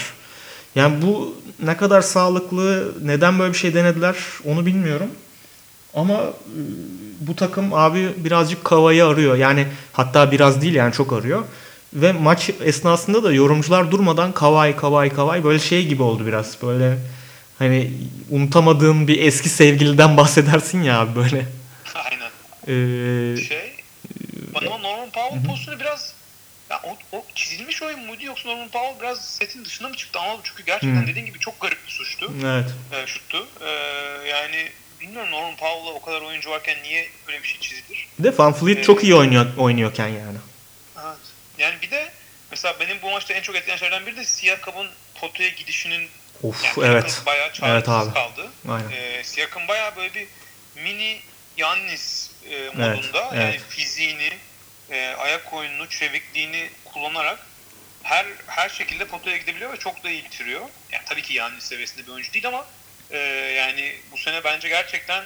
Yani 0.75 1.03
bu 1.03 1.35
ne 1.63 1.77
kadar 1.77 2.03
sağlıklı, 2.03 2.93
neden 3.03 3.39
böyle 3.39 3.53
bir 3.53 3.59
şey 3.59 3.75
denediler 3.75 4.17
onu 4.45 4.67
bilmiyorum. 4.67 5.09
Ama 5.95 6.15
e, 6.15 6.61
bu 7.21 7.37
takım 7.37 7.75
abi 7.75 8.09
birazcık 8.17 8.65
kavayı 8.65 9.07
arıyor. 9.07 9.37
Yani 9.37 9.67
hatta 9.93 10.33
biraz 10.33 10.63
değil 10.63 10.75
yani 10.75 10.93
çok 10.93 11.13
arıyor. 11.13 11.43
Ve 11.95 12.13
maç 12.13 12.51
esnasında 12.65 13.23
da 13.25 13.33
yorumcular 13.33 13.91
durmadan 13.91 14.33
kavay 14.33 14.77
kavay 14.77 15.11
kavay 15.15 15.45
böyle 15.45 15.59
şey 15.59 15.87
gibi 15.87 16.03
oldu 16.03 16.27
biraz. 16.27 16.63
Böyle 16.63 16.99
hani 17.59 17.91
unutamadığın 18.31 19.09
bir 19.09 19.23
eski 19.23 19.49
sevgiliden 19.49 20.17
bahsedersin 20.17 20.83
ya 20.83 21.01
abi 21.01 21.17
böyle. 21.17 21.47
Aynen. 21.95 22.31
Ee, 22.69 23.37
Şey, 23.43 23.73
bana 24.55 24.79
Norman 24.79 25.11
Powell 25.11 25.45
pozisyonu 25.49 25.81
biraz 25.81 26.15
ya 26.71 26.81
o, 26.85 27.17
o 27.17 27.25
çizilmiş 27.35 27.83
oyun 27.83 28.01
muydu 28.01 28.25
yoksa 28.25 28.49
Norman 28.49 28.69
Powell 28.69 29.01
biraz 29.01 29.25
setin 29.25 29.65
dışına 29.65 29.89
mı 29.89 29.97
çıktı 29.97 30.19
ama 30.19 30.41
çünkü 30.45 30.65
gerçekten 30.65 31.03
Hı. 31.03 31.07
dediğin 31.07 31.27
gibi 31.27 31.39
çok 31.39 31.61
garip 31.61 31.79
bir 31.87 31.93
suçtu. 31.93 32.33
evet. 32.45 32.71
E, 32.93 33.07
şuttu. 33.07 33.47
E, 33.61 33.71
yani 34.29 34.69
bilmiyorum 35.01 35.31
Norman 35.31 35.57
Powell'la 35.57 35.91
o 35.93 36.03
kadar 36.03 36.23
oyuncu 36.23 36.51
varken 36.51 36.77
niye 36.83 37.07
öyle 37.29 37.43
bir 37.43 37.49
şey 37.49 37.61
çizilir? 37.61 38.07
Bir 38.19 38.25
de 38.25 38.39
Van 38.39 38.53
Fleet 38.53 38.85
çok 38.85 39.05
iyi 39.05 39.15
oynuyor, 39.15 39.47
oynuyorken 39.57 40.09
yani. 40.09 40.39
Evet. 41.59 41.73
Yani 41.73 41.83
bir 41.83 41.91
de 41.91 42.13
mesela 42.51 42.81
benim 42.81 43.03
bu 43.03 43.11
maçta 43.11 43.35
en 43.35 43.43
çok 43.43 43.57
etkileyen 43.57 43.79
şeylerden 43.79 44.07
biri 44.07 44.17
de 44.17 44.25
Siakam'ın 44.25 44.91
potaya 45.15 45.49
gidişinin 45.49 46.09
Of 46.43 46.65
yani 46.65 46.93
evet. 46.93 47.23
Bayağı 47.27 47.47
Evet 47.47 47.55
çaresiz 47.57 47.89
abi. 47.89 48.15
kaldı. 48.15 48.51
Aynen. 48.69 48.91
E, 48.91 49.25
Siakam 49.25 49.69
bayağı 49.69 49.97
böyle 49.97 50.15
bir 50.15 50.27
mini 50.75 51.21
Yannis 51.57 52.31
e, 52.51 52.69
modunda 52.69 53.19
yani 53.19 53.51
evet. 53.51 53.63
fiziğini, 53.69 54.31
e, 54.91 55.15
ayak 55.19 55.53
oyununu, 55.53 55.89
çevikliğini 55.89 56.71
kullanarak 56.85 57.39
her 58.03 58.27
her 58.47 58.69
şekilde 58.69 59.05
potaya 59.05 59.37
gidebiliyor 59.37 59.73
ve 59.73 59.77
çok 59.77 60.05
da 60.05 60.11
iyi 60.11 60.25
bitiriyor. 60.25 60.61
Yani 60.93 61.03
tabii 61.07 61.23
ki 61.23 61.35
Yannis 61.35 61.65
seviyesinde 61.65 62.07
bir 62.07 62.13
oyuncu 62.13 62.33
değil 62.33 62.49
ama 62.49 62.67
e, 63.11 63.19
yani 63.57 63.97
bu 64.13 64.19
sene 64.19 64.45
bence 64.45 64.69
gerçekten 64.69 65.25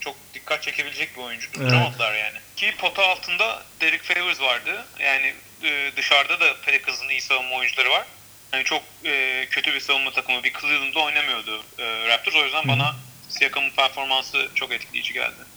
çok 0.00 0.16
dikkat 0.34 0.62
çekebilecek 0.62 1.16
bir 1.16 1.22
oyuncu. 1.22 1.52
Durduramadılar 1.54 2.14
yani. 2.14 2.38
Ki 2.56 2.74
pota 2.78 3.02
altında 3.02 3.62
Derek 3.80 4.02
Favors 4.02 4.40
vardı. 4.40 4.86
Yani 4.98 5.34
e, 5.66 5.92
dışarıda 5.96 6.40
da 6.40 6.46
Pelicans'ın 6.66 7.08
iyi 7.08 7.20
savunma 7.20 7.56
oyuncuları 7.56 7.90
var. 7.90 8.06
Hani 8.50 8.64
çok 8.64 8.82
e, 9.04 9.46
kötü 9.50 9.74
bir 9.74 9.80
savunma 9.80 10.10
takımı 10.10 10.42
bir 10.44 10.52
Cleveland'da 10.52 11.00
oynamıyordu 11.00 11.62
e, 11.78 12.08
Raptors. 12.08 12.34
O 12.34 12.44
yüzden 12.44 12.68
bana 12.68 12.96
Siakam'ın 13.28 13.70
performansı 13.70 14.48
çok 14.54 14.72
etkileyici 14.72 15.12
geldi. 15.12 15.56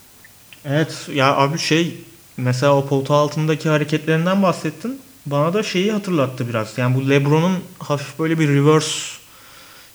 Evet 0.65 1.07
ya 1.13 1.35
abi 1.35 1.59
şey 1.59 1.97
mesela 2.37 2.75
o 2.75 2.87
pota 2.87 3.13
altındaki 3.13 3.69
hareketlerinden 3.69 4.43
bahsettin. 4.43 5.01
Bana 5.25 5.53
da 5.53 5.63
şeyi 5.63 5.91
hatırlattı 5.91 6.49
biraz. 6.49 6.77
Yani 6.77 6.95
bu 6.95 7.09
LeBron'un 7.09 7.63
hafif 7.79 8.19
böyle 8.19 8.39
bir 8.39 8.47
reverse 8.47 9.18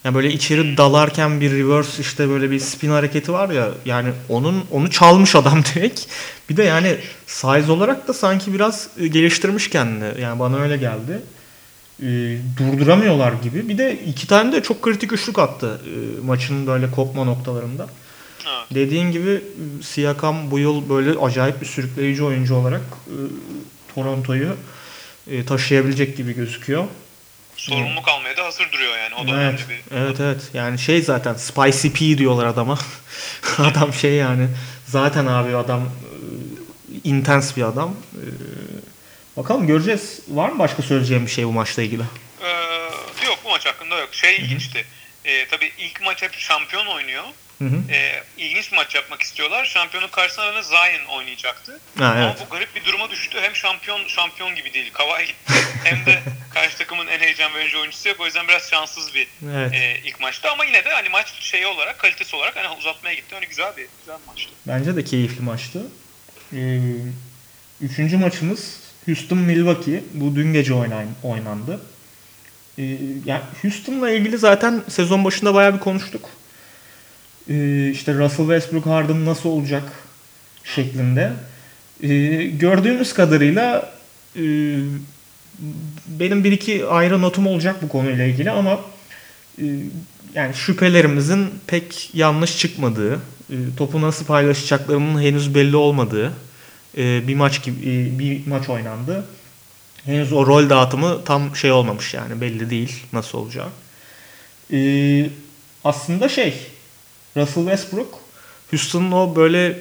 yani 0.05 0.15
böyle 0.15 0.33
içeri 0.33 0.77
dalarken 0.77 1.41
bir 1.41 1.51
reverse 1.51 2.03
işte 2.03 2.29
böyle 2.29 2.51
bir 2.51 2.59
spin 2.59 2.91
hareketi 2.91 3.33
var 3.33 3.51
ya 3.51 3.71
yani 3.85 4.09
onun 4.29 4.65
onu 4.71 4.91
çalmış 4.91 5.35
adam 5.37 5.63
direkt. 5.75 6.01
Bir 6.51 6.57
de 6.57 6.63
yani 6.63 6.97
size 7.27 7.73
olarak 7.73 8.09
da 8.09 8.13
sanki 8.13 8.55
biraz 8.55 8.89
e, 8.99 9.07
geliştirmiş 9.07 9.71
kendini. 9.71 10.21
Yani 10.21 10.39
bana 10.39 10.59
öyle 10.59 10.77
geldi. 10.77 11.23
E, 12.03 12.39
durduramıyorlar 12.59 13.33
gibi. 13.33 13.69
Bir 13.69 13.79
de 13.79 13.99
iki 14.07 14.27
tane 14.27 14.53
de 14.53 14.63
çok 14.63 14.83
kritik 14.83 15.13
üçlük 15.13 15.39
attı 15.39 15.81
e, 15.87 16.27
maçın 16.27 16.67
böyle 16.67 16.91
kopma 16.91 17.25
noktalarında. 17.25 17.87
Evet. 18.47 18.67
Dediğin 18.75 19.13
gibi 19.13 19.31
e, 19.31 19.83
Siakam 19.83 20.51
bu 20.51 20.59
yıl 20.59 20.89
böyle 20.89 21.19
acayip 21.19 21.61
bir 21.61 21.67
sürükleyici 21.67 22.25
oyuncu 22.25 22.55
olarak 22.55 22.83
e, 23.07 23.17
Toronto'yu 23.95 24.57
e, 25.31 25.45
taşıyabilecek 25.45 26.17
gibi 26.17 26.35
gözüküyor. 26.35 26.85
Sorumluluk 27.57 28.09
almaya 28.09 28.37
da 28.37 28.45
hazır 28.45 28.73
duruyor 28.73 28.99
yani. 28.99 29.15
O 29.15 29.19
da 29.19 29.31
Evet, 29.31 29.35
önemli 29.35 29.69
bir. 29.69 29.97
evet 29.97 30.21
evet. 30.21 30.41
Yani 30.55 30.79
şey 30.79 31.03
zaten 31.03 31.35
Spicy 31.35 31.89
P 31.89 32.19
diyorlar 32.19 32.47
adama. 32.47 32.79
adam 33.59 33.93
şey 33.95 34.13
yani 34.15 34.49
zaten 34.87 35.27
abi 35.27 35.57
adam 35.57 35.81
e, 35.83 35.89
intens 37.05 37.57
bir 37.57 37.63
adam. 37.63 37.97
E, 38.15 38.25
bakalım 39.37 39.67
göreceğiz. 39.67 40.21
Var 40.29 40.49
mı 40.49 40.59
başka 40.59 40.83
söyleyeceğim 40.83 41.27
bir 41.27 41.31
şey 41.31 41.47
bu 41.47 41.53
maçla 41.53 41.83
ilgili? 41.83 42.03
Ee, 42.43 42.49
yok 43.27 43.39
bu 43.45 43.49
maç 43.51 43.67
hakkında 43.67 43.99
yok. 43.99 44.09
Şey 44.15 44.37
ilginçti. 44.37 44.85
Ee, 45.25 45.47
tabii 45.51 45.73
ilk 45.79 46.01
maç 46.03 46.23
hep 46.23 46.35
şampiyon 46.35 46.87
oynuyor. 46.87 47.25
Hı 47.59 47.65
hı. 47.65 47.77
Ee, 47.91 48.23
ilginç 48.39 48.73
bir 48.73 48.77
maç 48.77 48.95
yapmak 48.95 49.23
istiyorlar. 49.23 49.65
Şampiyonun 49.65 50.09
karşısında 50.09 50.55
da 50.55 50.63
Zion 50.63 51.17
oynayacaktı. 51.17 51.81
Ha, 51.99 52.15
evet. 52.17 52.25
Ama 52.25 52.47
bu 52.47 52.55
garip 52.55 52.75
bir 52.75 52.85
duruma 52.85 53.11
düştü. 53.11 53.39
Hem 53.41 53.57
şampiyon 53.57 54.01
şampiyon 54.09 54.55
gibi 54.55 54.75
değil. 54.75 54.93
Kavai 54.93 55.27
gitti. 55.27 55.53
hem 55.85 56.07
de 56.07 56.23
karşı 56.55 56.79
takımın 56.79 57.07
en 57.07 57.21
heyecan 57.21 57.55
verici 57.55 57.77
oyuncusu 57.77 58.09
yok. 58.09 58.21
O 58.21 58.27
yüzden 58.27 58.49
biraz 58.49 58.71
şanssız 58.71 59.15
bir 59.15 59.29
Evet. 59.55 59.75
e, 59.75 60.01
ilk 60.05 60.21
maçtı. 60.21 60.51
Ama 60.51 60.65
yine 60.65 60.85
de 60.85 60.89
hani 60.89 61.09
maç 61.09 61.33
şeyi 61.41 61.67
olarak, 61.67 61.99
kalitesi 61.99 62.37
olarak 62.37 62.57
hani 62.57 62.69
uzatmaya 62.79 63.15
gitti. 63.15 63.35
Hani 63.35 63.47
güzel 63.47 63.77
bir 63.77 63.87
güzel 64.01 64.17
bir 64.23 64.27
maçtı. 64.27 64.51
Bence 64.67 64.97
de 64.97 65.05
keyifli 65.05 65.43
maçtı. 65.43 65.87
Ee, 66.53 66.79
üçüncü 67.81 68.17
maçımız 68.17 68.81
Houston 69.07 69.39
Milwaukee. 69.39 70.05
Bu 70.15 70.37
dün 70.37 70.53
gece 70.53 70.75
oynan, 70.75 71.07
oynandı. 71.23 71.81
E, 72.79 72.83
yani 73.25 73.43
Houston'la 73.63 74.11
ilgili 74.11 74.39
zaten 74.39 74.83
sezon 74.89 75.25
başında 75.25 75.55
bayağı 75.55 75.75
bir 75.75 75.81
konuştuk. 75.81 76.31
E, 77.51 77.91
işte 77.91 78.15
Russell 78.15 78.47
Westbrook 78.47 78.87
Harden 78.87 79.25
nasıl 79.25 79.49
olacak 79.49 79.83
şeklinde. 80.65 81.33
E, 82.03 82.09
gördüğümüz 82.47 83.15
kadarıyla 83.15 83.95
e, 84.37 84.43
benim 86.07 86.45
bir 86.45 86.53
iki 86.53 86.87
ayrı 86.87 87.23
notum 87.23 87.47
olacak 87.47 87.77
bu 87.83 87.89
konuyla 87.89 88.25
ilgili 88.25 88.51
ama 88.51 88.81
e, 89.59 89.65
yani 90.35 90.55
şüphelerimizin 90.55 91.51
pek 91.67 92.11
yanlış 92.15 92.59
çıkmadığı, 92.59 93.15
e, 93.51 93.57
topu 93.77 94.01
nasıl 94.01 94.25
paylaşacaklarının 94.25 95.23
henüz 95.23 95.55
belli 95.55 95.77
olmadığı 95.77 96.33
bir 96.97 97.35
maç 97.35 97.65
gibi 97.65 98.19
bir 98.19 98.47
maç 98.47 98.69
oynandı. 98.69 99.25
Henüz 100.05 100.33
o 100.33 100.47
rol 100.47 100.71
dağıtımı 100.71 101.25
tam 101.25 101.57
şey 101.57 101.73
olmamış 101.73 102.15
yani 102.15 102.41
belli 102.41 102.71
değil 102.71 103.03
nasıl 103.13 103.39
olacağı. 103.39 103.69
E, 104.73 105.31
aslında 105.85 106.29
şey 106.29 106.55
Russell 107.37 107.65
Westbrook 107.65 108.19
Houston'ın 108.71 109.13
o 109.13 109.37
böyle 109.37 109.79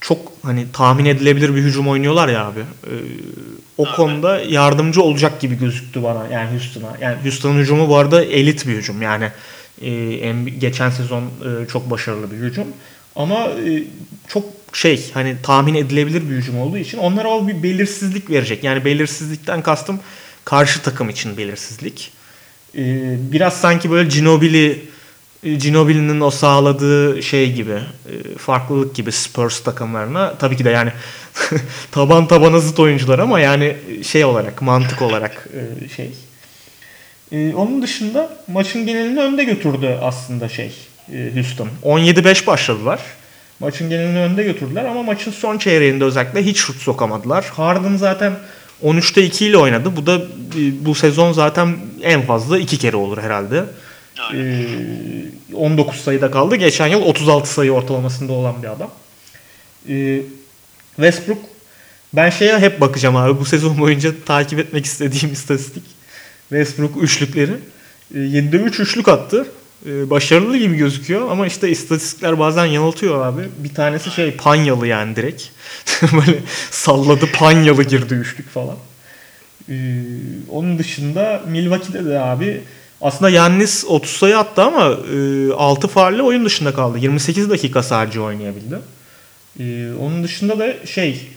çok 0.00 0.32
hani 0.42 0.66
tahmin 0.72 1.04
edilebilir 1.04 1.54
bir 1.54 1.62
hücum 1.62 1.88
oynuyorlar 1.88 2.28
ya 2.28 2.46
abi. 2.46 2.60
Ee, 2.60 2.90
o 3.78 3.86
evet. 3.86 3.96
konuda 3.96 4.40
yardımcı 4.40 5.02
olacak 5.02 5.40
gibi 5.40 5.58
gözüktü 5.58 6.02
bana 6.02 6.26
yani 6.26 6.50
Houston'a. 6.50 6.96
Yani 7.00 7.16
Houston'ın 7.22 7.58
hücumu 7.58 7.88
bu 7.88 7.96
arada 7.96 8.24
elit 8.24 8.66
bir 8.66 8.72
hücum. 8.72 9.02
Yani 9.02 9.30
e, 9.82 10.32
geçen 10.58 10.90
sezon 10.90 11.22
e, 11.22 11.68
çok 11.72 11.90
başarılı 11.90 12.30
bir 12.30 12.36
hücum. 12.36 12.66
Ama 13.16 13.48
e, 13.48 13.84
çok 14.28 14.44
şey 14.72 15.10
hani 15.14 15.36
tahmin 15.42 15.74
edilebilir 15.74 16.30
bir 16.30 16.34
hücum 16.34 16.60
olduğu 16.60 16.78
için 16.78 16.98
onlara 16.98 17.28
o 17.28 17.48
bir 17.48 17.62
belirsizlik 17.62 18.30
verecek. 18.30 18.64
Yani 18.64 18.84
belirsizlikten 18.84 19.62
kastım 19.62 20.00
karşı 20.44 20.82
takım 20.82 21.08
için 21.08 21.36
belirsizlik. 21.36 22.12
E, 22.74 22.82
biraz 23.32 23.60
sanki 23.60 23.90
böyle 23.90 24.08
Ginobili 24.08 24.89
Ginobili'nin 25.42 26.20
o 26.20 26.30
sağladığı 26.30 27.22
şey 27.22 27.52
gibi 27.52 27.72
e, 27.72 28.38
farklılık 28.38 28.94
gibi 28.94 29.12
Spurs 29.12 29.60
takımlarına 29.60 30.34
tabii 30.34 30.56
ki 30.56 30.64
de 30.64 30.70
yani 30.70 30.92
taban 31.92 32.28
tabana 32.28 32.60
zıt 32.60 32.80
oyuncular 32.80 33.18
ama 33.18 33.40
yani 33.40 33.76
şey 34.06 34.24
olarak 34.24 34.62
mantık 34.62 35.02
olarak 35.02 35.48
e, 35.54 35.88
şey. 35.88 36.10
Onun 37.54 37.82
dışında 37.82 38.36
maçın 38.48 38.86
genelini 38.86 39.20
önde 39.20 39.44
götürdü 39.44 39.98
aslında 40.02 40.48
şey 40.48 40.72
Houston. 41.34 41.68
17-5 41.84 42.46
başladılar. 42.46 43.00
Maçın 43.60 43.88
genelini 43.90 44.18
önde 44.18 44.42
götürdüler 44.42 44.84
ama 44.84 45.02
maçın 45.02 45.30
son 45.30 45.58
çeyreğinde 45.58 46.04
özellikle 46.04 46.42
hiç 46.42 46.58
şut 46.58 46.76
sokamadılar. 46.76 47.44
Harden 47.44 47.96
zaten 47.96 48.32
13'te 48.84 49.22
2 49.22 49.46
ile 49.46 49.56
oynadı. 49.56 49.96
Bu 49.96 50.06
da 50.06 50.22
bu 50.80 50.94
sezon 50.94 51.32
zaten 51.32 51.76
en 52.02 52.22
fazla 52.22 52.58
2 52.58 52.78
kere 52.78 52.96
olur 52.96 53.18
herhalde. 53.22 53.64
Aynen. 54.28 55.32
19 55.54 55.96
sayıda 56.00 56.30
kaldı. 56.30 56.56
Geçen 56.56 56.86
yıl 56.86 57.02
36 57.02 57.52
sayı 57.52 57.72
ortalamasında 57.72 58.32
olan 58.32 58.62
bir 58.62 58.68
adam. 58.68 58.90
Ee, 59.88 60.22
Westbrook 60.96 61.38
ben 62.12 62.30
şeye 62.30 62.58
hep 62.58 62.80
bakacağım 62.80 63.16
abi. 63.16 63.40
Bu 63.40 63.44
sezon 63.44 63.78
boyunca 63.78 64.12
takip 64.26 64.58
etmek 64.58 64.84
istediğim 64.84 65.32
istatistik. 65.32 65.84
Westbrook 66.48 67.02
üçlükleri. 67.02 67.52
Ee, 68.14 68.18
7'de 68.18 68.56
3 68.56 68.80
üçlük 68.80 69.08
attı. 69.08 69.46
Ee, 69.86 70.10
başarılı 70.10 70.56
gibi 70.56 70.76
gözüküyor 70.76 71.30
ama 71.30 71.46
işte 71.46 71.68
istatistikler 71.70 72.38
bazen 72.38 72.64
yanıltıyor 72.64 73.26
abi. 73.26 73.42
Bir 73.58 73.74
tanesi 73.74 74.10
şey 74.10 74.36
panyalı 74.36 74.86
yani 74.86 75.16
direkt. 75.16 75.42
Böyle 76.02 76.38
salladı 76.70 77.32
panyalı 77.32 77.82
girdi 77.82 78.14
üçlük 78.14 78.50
falan. 78.50 78.76
Ee, 79.68 80.02
onun 80.48 80.78
dışında 80.78 81.42
Milwaukee'de 81.48 82.04
de 82.04 82.20
abi 82.20 82.60
aslında 83.00 83.30
Yannis 83.30 83.84
30 83.84 84.10
sayı 84.10 84.38
attı 84.38 84.62
ama 84.62 84.96
e, 85.14 85.52
6 85.52 85.88
faulle 85.88 86.22
oyun 86.22 86.44
dışında 86.44 86.74
kaldı. 86.74 86.98
28 86.98 87.50
dakika 87.50 87.82
sadece 87.82 88.20
oynayabildi. 88.20 88.78
E, 89.60 89.92
onun 90.00 90.24
dışında 90.24 90.58
da 90.58 90.86
şey 90.86 91.28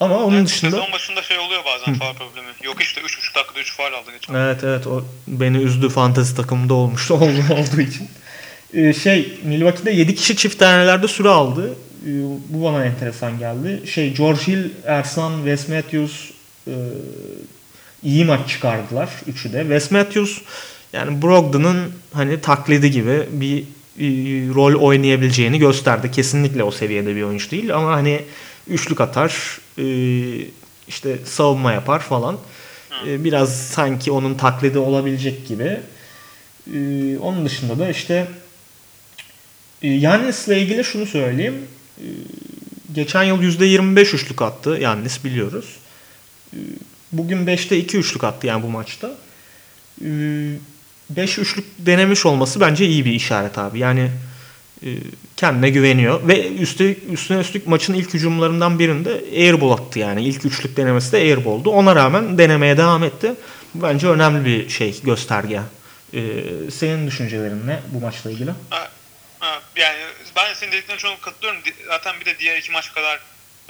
ama 0.00 0.18
onun 0.24 0.36
evet, 0.36 0.46
dışında... 0.46 0.70
Sezon 0.70 0.92
başında 0.92 1.22
şey 1.22 1.38
oluyor 1.38 1.60
bazen 1.64 1.94
faal 1.94 2.14
problemi. 2.14 2.46
Yok 2.62 2.82
işte 2.82 3.00
3.5 3.00 3.34
dakikada 3.34 3.60
3 3.60 3.76
faal 3.76 3.92
aldı 3.92 4.12
geçen. 4.12 4.34
Evet 4.34 4.64
evet 4.64 4.86
o 4.86 5.04
beni 5.26 5.56
üzdü 5.56 5.88
fantezi 5.88 6.36
takımında 6.36 6.74
olmuştu 6.74 7.14
olduğu 7.50 7.80
için. 7.80 8.08
Ee, 8.74 8.92
şey 8.92 9.38
Milwaukee'de 9.44 9.90
7 9.90 10.14
kişi 10.14 10.36
çift 10.36 10.58
tanelerde 10.58 11.08
süre 11.08 11.28
aldı. 11.28 11.74
Ee, 12.06 12.10
bu 12.48 12.64
bana 12.64 12.84
enteresan 12.84 13.38
geldi. 13.38 13.82
Şey 13.86 14.14
George 14.14 14.40
Hill, 14.46 14.70
Ersan, 14.86 15.36
Wes 15.36 15.68
Matthews 15.68 16.30
e, 16.66 16.74
iyi 18.02 18.24
maç 18.24 18.48
çıkardılar 18.48 19.08
üçü 19.26 19.52
de. 19.52 19.60
Wes 19.60 19.90
Matthews 19.90 20.38
yani 20.92 21.22
Brogdon'un 21.22 21.92
hani 22.12 22.40
taklidi 22.40 22.90
gibi 22.90 23.28
bir, 23.30 23.64
bir 23.98 24.54
rol 24.54 24.74
oynayabileceğini 24.74 25.58
gösterdi. 25.58 26.10
Kesinlikle 26.10 26.64
o 26.64 26.70
seviyede 26.70 27.16
bir 27.16 27.22
oyuncu 27.22 27.50
değil 27.50 27.76
ama 27.76 27.92
hani 27.92 28.22
üçlük 28.68 29.00
atar, 29.00 29.58
e, 29.78 29.86
işte 30.88 31.18
savunma 31.24 31.72
yapar 31.72 32.00
falan. 32.00 32.38
E, 33.06 33.24
biraz 33.24 33.66
sanki 33.66 34.10
onun 34.10 34.34
taklidi 34.34 34.78
olabilecek 34.78 35.48
gibi. 35.48 35.80
E, 36.74 37.18
onun 37.18 37.44
dışında 37.44 37.78
da 37.78 37.90
işte 37.90 38.26
Yannis'le 39.82 40.48
ilgili 40.48 40.84
şunu 40.84 41.06
söyleyeyim. 41.06 41.54
Geçen 42.94 43.22
yıl 43.22 43.42
%25 43.42 44.14
üçlük 44.14 44.42
attı 44.42 44.78
Yannis 44.80 45.24
biliyoruz. 45.24 45.76
Bugün 47.12 47.46
5'te 47.46 47.78
2 47.78 47.98
üçlük 47.98 48.24
attı 48.24 48.46
yani 48.46 48.62
bu 48.62 48.68
maçta. 48.68 49.10
5 51.16 51.38
üçlük 51.38 51.64
denemiş 51.78 52.26
olması 52.26 52.60
bence 52.60 52.86
iyi 52.86 53.04
bir 53.04 53.12
işaret 53.12 53.58
abi. 53.58 53.78
Yani 53.78 54.10
e, 54.82 54.88
kendine 55.36 55.70
güveniyor 55.70 56.28
ve 56.28 56.48
üstü, 56.48 56.98
üstüne 57.12 57.40
üstlük 57.40 57.66
maçın 57.66 57.94
ilk 57.94 58.14
hücumlarından 58.14 58.78
birinde 58.78 59.24
airball 59.36 59.70
attı 59.70 59.98
yani. 59.98 60.24
ilk 60.24 60.44
üçlük 60.44 60.76
denemesi 60.76 61.12
de 61.12 61.16
airball'du. 61.16 61.70
Ona 61.70 61.96
rağmen 61.96 62.38
denemeye 62.38 62.76
devam 62.76 63.04
etti. 63.04 63.34
Bence 63.74 64.08
önemli 64.08 64.44
bir 64.44 64.68
şey 64.68 65.00
gösterge. 65.02 65.60
Ee, 66.14 66.20
senin 66.70 67.06
düşüncelerin 67.06 67.66
ne 67.66 67.80
bu 67.92 68.00
maçla 68.00 68.30
ilgili? 68.30 68.50
Yani 69.76 69.98
ben 70.36 70.54
senin 70.54 70.72
dediklerine 70.72 70.98
çok 70.98 71.22
katılıyorum. 71.22 71.60
Zaten 71.88 72.20
bir 72.20 72.24
de 72.24 72.38
diğer 72.38 72.56
iki 72.56 72.72
maç 72.72 72.92
kadar 72.94 73.20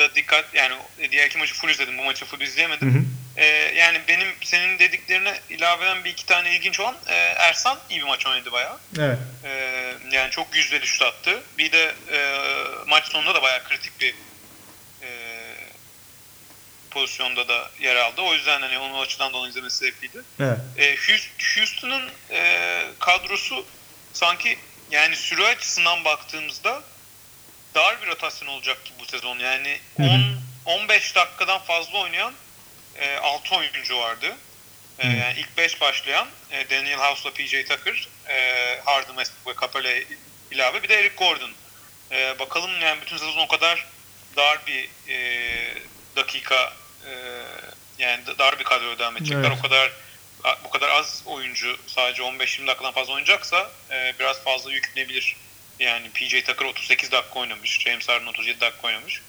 da 0.02 0.14
dikkat 0.14 0.54
yani 0.54 0.74
diğer 1.10 1.26
iki 1.26 1.38
maçı 1.38 1.54
full 1.54 1.68
izledim. 1.68 1.98
Bu 1.98 2.02
maçı 2.02 2.24
full 2.24 2.40
izleyemedim. 2.40 2.94
Hı 2.94 2.98
hı. 2.98 3.02
Ee, 3.36 3.46
yani 3.76 4.00
benim 4.08 4.28
senin 4.44 4.78
dediklerine 4.78 5.40
ilaveden 5.50 6.04
bir 6.04 6.10
iki 6.10 6.26
tane 6.26 6.56
ilginç 6.56 6.80
olan 6.80 6.96
e, 7.06 7.14
Ersan 7.14 7.78
iyi 7.90 8.00
bir 8.00 8.06
maç 8.06 8.26
oynadı 8.26 8.52
bayağı. 8.52 8.78
Evet. 8.98 9.18
Ee, 9.44 9.94
yani 10.10 10.30
çok 10.30 10.56
yüzdeli 10.56 10.86
şut 10.86 11.02
attı. 11.02 11.42
Bir 11.58 11.72
de 11.72 11.94
e, 12.12 12.38
maç 12.86 13.04
sonunda 13.04 13.34
da 13.34 13.42
bayağı 13.42 13.64
kritik 13.64 14.00
bir 14.00 14.14
e, 15.02 15.08
pozisyonda 16.90 17.48
da 17.48 17.70
yer 17.80 17.96
aldı. 17.96 18.20
O 18.20 18.34
yüzden 18.34 18.60
hani 18.60 18.78
onun 18.78 19.02
açıdan 19.02 19.32
da 19.32 19.36
onu 19.36 19.48
izlemesi 19.48 19.76
zevkliydi. 19.76 20.22
Evet. 20.40 20.58
E, 20.78 20.96
Houston'ın 21.56 22.10
e, 22.30 22.82
kadrosu 22.98 23.66
sanki 24.12 24.58
yani 24.90 25.16
süre 25.16 25.46
açısından 25.46 26.04
baktığımızda 26.04 26.82
dar 27.74 28.02
bir 28.02 28.06
rotasyon 28.06 28.48
olacak 28.48 28.84
gibi 28.84 28.98
bu 28.98 29.04
sezon. 29.04 29.38
Yani 29.38 29.80
10 29.98 30.42
15 30.66 31.14
dakikadan 31.14 31.58
fazla 31.58 31.98
oynayan 31.98 32.34
e, 32.96 33.16
6 33.16 33.56
oyuncu 33.56 33.98
vardı. 33.98 34.36
E, 34.98 35.08
yani 35.08 35.34
ilk 35.38 35.56
5 35.56 35.80
başlayan 35.80 36.28
e, 36.50 36.70
Daniel 36.70 36.98
House'la 36.98 37.34
PJ 37.34 37.50
Tucker, 37.50 38.08
e, 38.28 38.80
Harden, 38.84 39.14
Westbrook 39.14 39.56
ve 39.56 39.60
Capella 39.60 39.92
ilave 40.50 40.82
bir 40.82 40.88
de 40.88 40.94
Eric 40.94 41.14
Gordon. 41.16 41.50
E, 42.10 42.38
bakalım 42.38 42.80
yani 42.80 43.00
bütün 43.00 43.16
sezon 43.16 43.38
o 43.38 43.48
kadar 43.48 43.86
dar 44.36 44.58
bir 44.66 44.88
e, 45.08 45.18
dakika 46.16 46.72
e, 47.06 47.12
yani 47.98 48.20
dar 48.38 48.58
bir 48.58 48.64
kadro 48.64 48.98
devam 48.98 49.16
edecekler. 49.16 49.40
Evet. 49.40 49.58
O 49.58 49.62
kadar 49.62 49.92
bu 50.64 50.70
kadar 50.70 50.88
az 50.88 51.22
oyuncu 51.26 51.76
sadece 51.86 52.22
15-20 52.22 52.66
dakikadan 52.66 52.92
fazla 52.92 53.12
oynayacaksa 53.12 53.70
e, 53.90 54.14
biraz 54.18 54.44
fazla 54.44 54.72
yüklenebilir. 54.72 55.36
Yani 55.82 56.10
PJ 56.14 56.44
Tucker 56.46 56.66
38 56.66 57.12
dakika 57.12 57.40
oynamış, 57.40 57.78
James 57.80 58.08
Harden 58.08 58.26
37 58.26 58.60
dakika 58.60 58.86
oynamış 58.88 59.22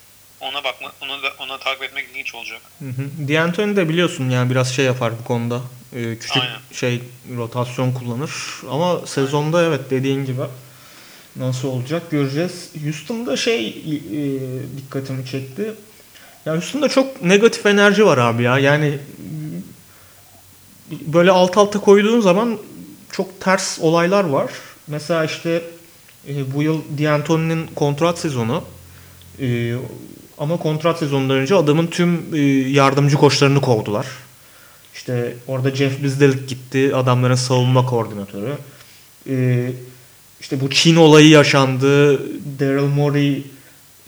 ona 0.44 0.64
bakma 0.64 0.92
ona 1.02 1.24
da 1.24 1.28
ona 1.40 1.58
takip 1.58 1.84
etmek 1.84 2.06
ilginç 2.12 2.36
olacak. 2.36 2.62
Hı 2.80 2.86
hı. 2.86 3.28
D'Antoni 3.28 3.76
de 3.76 3.90
biliyorsun 3.90 4.30
yani 4.30 4.50
biraz 4.50 4.76
şey 4.76 4.86
yapar 4.86 5.14
bu 5.20 5.24
konuda. 5.24 5.62
Ee, 5.96 6.18
küçük 6.20 6.44
Aynen. 6.44 6.60
şey 6.74 7.02
rotasyon 7.38 7.92
kullanır 7.92 8.32
ama 8.70 9.08
sezonda 9.08 9.58
Aynen. 9.58 9.70
evet 9.70 9.90
dediğin 9.90 10.26
gibi 10.26 10.42
nasıl 11.36 11.68
olacak 11.68 12.12
göreceğiz. 12.12 12.70
Houston'da 12.84 13.38
şey 13.38 13.68
e, 13.68 13.74
dikkatimi 14.78 15.26
çekti. 15.26 15.74
Ya 16.46 16.54
Houston'da 16.54 16.90
çok 16.90 17.22
negatif 17.22 17.66
enerji 17.66 18.06
var 18.06 18.18
abi 18.18 18.44
ya. 18.44 18.60
Yani 18.60 18.98
böyle 20.92 21.32
alt 21.32 21.58
alta 21.58 21.80
koyduğun 21.80 22.22
zaman 22.22 22.58
çok 23.12 23.42
ters 23.42 23.80
olaylar 23.80 24.24
var. 24.24 24.52
Mesela 24.88 25.26
işte 25.26 25.62
e, 26.28 26.54
bu 26.54 26.64
yıl 26.64 26.82
D'Antoni'nin 26.98 27.68
kontrat 27.76 28.20
sezonu 28.20 28.64
e, 29.42 29.76
ama 30.38 30.58
kontrat 30.58 31.00
sezonundan 31.00 31.38
önce 31.38 31.56
adamın 31.56 31.88
tüm 31.88 32.36
e, 32.36 32.40
yardımcı 32.70 33.18
koçlarını 33.18 33.62
kovdular. 33.62 34.08
İşte 34.96 35.36
orada 35.48 35.76
Jeff 35.76 36.04
Bizdelik 36.04 36.50
gitti. 36.50 36.96
Adamların 36.96 37.36
savunma 37.36 37.86
koordinatörü. 37.86 38.54
Ee, 39.30 39.72
işte 40.42 40.62
bu 40.62 40.70
Çin 40.70 40.96
olayı 40.96 41.30
yaşandı. 41.30 42.20
Daryl 42.60 42.88
Morey 42.88 43.44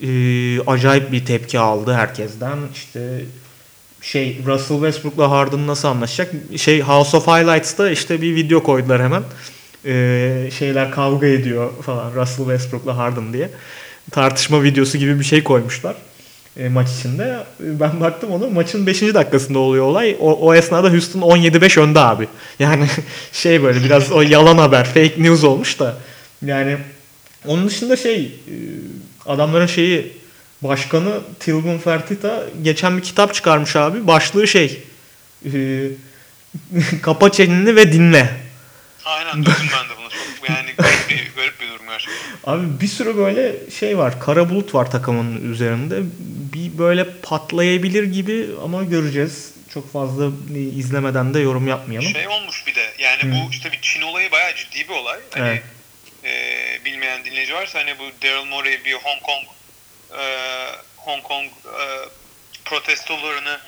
e, 0.00 0.08
acayip 0.60 1.12
bir 1.12 1.24
tepki 1.24 1.58
aldı 1.58 1.94
herkesten. 1.94 2.58
İşte 2.74 3.24
şey 4.00 4.40
Russell 4.46 4.76
Westbrook'la 4.76 5.30
Harden 5.30 5.66
nasıl 5.66 5.88
anlaşacak? 5.88 6.32
Şey 6.56 6.80
House 6.80 7.16
of 7.16 7.26
Highlights'ta 7.26 7.90
işte 7.90 8.22
bir 8.22 8.34
video 8.34 8.62
koydular 8.62 9.02
hemen. 9.02 9.22
Ee, 9.86 10.50
şeyler 10.58 10.90
kavga 10.90 11.26
ediyor 11.26 11.70
falan 11.82 12.14
Russell 12.14 12.44
Westbrook'la 12.44 12.96
Harden 12.96 13.32
diye. 13.32 13.50
Tartışma 14.10 14.62
videosu 14.62 14.98
gibi 14.98 15.18
bir 15.18 15.24
şey 15.24 15.42
koymuşlar 15.42 15.96
e, 16.58 16.68
maç 16.68 16.88
içinde. 16.98 17.46
Ben 17.60 18.00
baktım 18.00 18.30
onu 18.30 18.50
maçın 18.50 18.86
5. 18.86 19.02
dakikasında 19.02 19.58
oluyor 19.58 19.84
olay. 19.84 20.16
O, 20.20 20.32
o 20.32 20.54
esnada 20.54 20.90
Houston 20.90 21.20
17-5 21.20 21.80
önde 21.80 22.00
abi. 22.00 22.28
Yani 22.58 22.86
şey 23.32 23.62
böyle 23.62 23.84
biraz 23.84 24.12
o 24.12 24.22
yalan 24.22 24.58
haber, 24.58 24.84
fake 24.84 25.14
news 25.18 25.44
olmuş 25.44 25.80
da. 25.80 25.96
Yani 26.44 26.76
onun 27.46 27.68
dışında 27.68 27.96
şey 27.96 28.24
e, 28.24 28.54
adamların 29.26 29.66
şeyi 29.66 30.12
başkanı 30.62 31.20
Tilgun 31.40 31.78
Fertitta 31.78 32.44
geçen 32.62 32.96
bir 32.96 33.02
kitap 33.02 33.34
çıkarmış 33.34 33.76
abi. 33.76 34.06
Başlığı 34.06 34.48
şey 34.48 34.82
e, 35.44 35.50
kapa 37.02 37.32
çeneni 37.32 37.76
ve 37.76 37.92
dinle. 37.92 38.45
Aynen 39.26 39.44
duydum 39.44 39.66
ben 39.72 39.88
de 39.88 39.98
bunu. 40.00 40.08
Çok 40.10 40.48
yani 40.48 40.70
garip 40.78 41.08
bir, 41.10 41.30
garip 41.36 41.60
bir 41.60 41.68
durum 41.68 41.86
gerçekten. 41.88 42.52
Abi 42.52 42.80
bir 42.80 42.86
sürü 42.86 43.16
böyle 43.16 43.70
şey 43.70 43.98
var. 43.98 44.20
Kara 44.20 44.48
bulut 44.50 44.74
var 44.74 44.90
takımın 44.90 45.52
üzerinde. 45.52 45.96
Bir 46.54 46.78
böyle 46.78 47.20
patlayabilir 47.20 48.02
gibi 48.04 48.46
ama 48.64 48.82
göreceğiz. 48.82 49.52
Çok 49.74 49.92
fazla 49.92 50.30
izlemeden 50.76 51.34
de 51.34 51.38
yorum 51.40 51.68
yapmayalım. 51.68 52.08
Şey 52.08 52.28
olmuş 52.28 52.66
bir 52.66 52.74
de 52.74 52.92
yani 52.98 53.22
Hı. 53.22 53.30
bu 53.32 53.50
işte 53.50 53.72
bir 53.72 53.78
Çin 53.82 54.02
olayı 54.02 54.32
bayağı 54.32 54.54
ciddi 54.56 54.88
bir 54.88 54.94
olay. 54.94 55.18
Hani 55.34 55.48
Evet. 55.48 55.62
e, 56.24 56.84
bilmeyen 56.84 57.24
dinleyici 57.24 57.54
varsa 57.54 57.78
hani 57.78 57.98
bu 57.98 58.04
Daryl 58.22 58.44
Morey 58.44 58.84
bir 58.84 58.94
Hong 58.94 59.22
Kong 59.22 59.44
e, 60.20 60.24
Hong 60.96 61.22
Kong 61.22 61.46
e, 61.46 61.84
protestolarını 62.64 63.58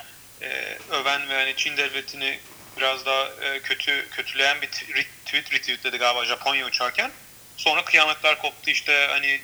e, 0.43 0.79
öven 0.91 1.29
ve 1.29 1.35
hani 1.35 1.55
Çin 1.57 1.77
devletini 1.77 2.39
biraz 2.79 3.07
daha 3.07 3.29
e, 3.43 3.61
kötü 3.63 4.09
kötüleyen 4.11 4.63
bir 4.63 4.67
tweet 5.25 5.53
retweetledi 5.53 5.97
galiba 5.99 6.25
Japonya 6.25 6.67
uçarken. 6.67 7.11
Sonra 7.57 7.85
kıyametler 7.85 8.39
koptu 8.39 8.71
işte 8.71 9.07
hani 9.11 9.41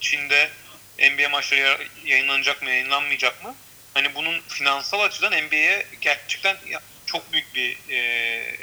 Çin'de 0.00 0.50
NBA 0.98 1.28
maçları 1.28 1.60
ya- 1.60 1.78
yayınlanacak 2.04 2.62
mı 2.62 2.70
yayınlanmayacak 2.70 3.44
mı? 3.44 3.54
Hani 3.94 4.14
bunun 4.14 4.40
finansal 4.48 5.00
açıdan 5.00 5.32
NBA'ye 5.32 5.86
gerçekten 6.00 6.56
çok 7.06 7.32
büyük 7.32 7.54
bir 7.54 7.76
e, 7.90 8.56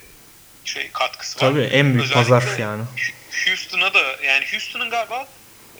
şey 0.66 0.92
katkısı 0.92 1.38
var. 1.38 1.50
Tabii 1.52 1.62
en 1.64 1.94
büyük 1.94 2.06
Özellikle 2.12 2.34
pazar 2.34 2.58
yani. 2.60 2.84
Houston'a 3.46 3.94
da 3.94 4.16
yani 4.24 4.46
Houston'ın 4.52 4.90
galiba 4.90 5.28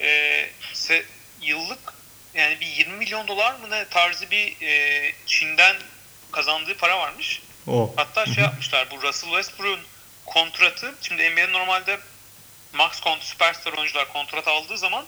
e, 0.00 0.50
se, 0.72 1.04
yıllık 1.40 1.94
yani 2.34 2.60
bir 2.60 2.66
20 2.66 2.96
milyon 2.96 3.28
dolar 3.28 3.54
mı 3.54 3.70
ne 3.70 3.88
tarzı 3.88 4.30
bir 4.30 4.56
e, 4.62 5.12
Çin'den 5.26 5.76
kazandığı 6.32 6.76
para 6.76 6.98
varmış. 6.98 7.42
O. 7.66 7.92
Hatta 7.96 8.26
şey 8.26 8.44
yapmışlar 8.44 8.90
bu 8.90 9.02
Russell 9.02 9.30
Westbrook'un 9.30 9.80
kontratı 10.26 10.94
şimdi 11.02 11.22
NBA'de 11.30 11.52
normalde 11.52 12.00
max 12.72 13.00
kont 13.00 13.22
süperstar 13.22 13.72
oyuncular 13.72 14.12
kontrat 14.12 14.48
aldığı 14.48 14.78
zaman 14.78 15.06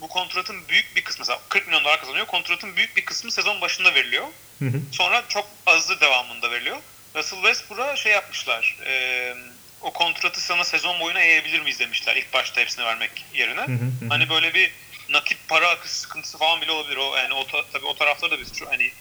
bu 0.00 0.08
kontratın 0.08 0.68
büyük 0.68 0.96
bir 0.96 1.04
kısmı 1.04 1.22
mesela 1.22 1.40
40 1.48 1.66
milyon 1.66 1.84
dolar 1.84 2.00
kazanıyor. 2.00 2.26
Kontratın 2.26 2.76
büyük 2.76 2.96
bir 2.96 3.04
kısmı 3.04 3.30
sezon 3.30 3.60
başında 3.60 3.94
veriliyor. 3.94 4.26
Hı 4.58 4.64
hı. 4.64 4.80
Sonra 4.92 5.24
çok 5.28 5.46
azı 5.66 6.00
devamında 6.00 6.50
veriliyor. 6.50 6.76
Russell 7.16 7.38
Westbrook'a 7.38 7.96
şey 7.96 8.12
yapmışlar. 8.12 8.78
E, 8.86 9.34
o 9.80 9.92
kontratı 9.92 10.40
sana 10.40 10.64
sezon 10.64 11.00
boyuna 11.00 11.20
yayabilir 11.20 11.60
miyiz 11.60 11.80
demişler 11.80 12.16
ilk 12.16 12.32
başta 12.32 12.60
hepsini 12.60 12.84
vermek 12.84 13.10
yerine. 13.34 13.60
Hı 13.60 13.72
hı 13.72 14.04
hı. 14.04 14.08
Hani 14.08 14.28
böyle 14.28 14.54
bir 14.54 14.72
nakit 15.08 15.48
para 15.48 15.68
akışı 15.68 16.00
sıkıntısı 16.00 16.38
falan 16.38 16.60
bile 16.60 16.72
olabilir. 16.72 16.96
O 16.96 17.16
yani 17.16 17.34
o 17.34 17.46
ta- 17.46 17.68
tabii 17.72 17.86
o 17.86 17.94
tarafları 17.94 18.30
da 18.30 18.40
biz 18.40 18.62
hani 18.70 18.92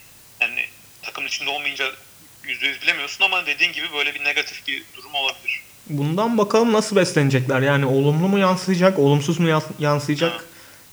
yani 0.42 0.70
takımın 1.02 1.28
içinde 1.28 1.50
olmayınca 1.50 1.92
%100 2.46 2.82
bilemiyorsun 2.82 3.26
ama 3.26 3.46
dediğin 3.46 3.74
gibi 3.74 3.86
böyle 3.98 4.14
bir 4.16 4.24
negatif 4.24 4.68
bir 4.68 4.84
durum 4.98 5.16
olabilir. 5.16 5.62
Bundan 5.90 6.38
bakalım 6.38 6.74
nasıl 6.74 6.96
beslenecekler. 6.96 7.62
Yani 7.62 7.86
olumlu 7.86 8.28
mu 8.28 8.40
yansıyacak, 8.40 9.00
olumsuz 9.00 9.40
mu 9.40 9.48
yans- 9.48 9.80
yansıyacak? 9.80 10.32
Ha. 10.32 10.40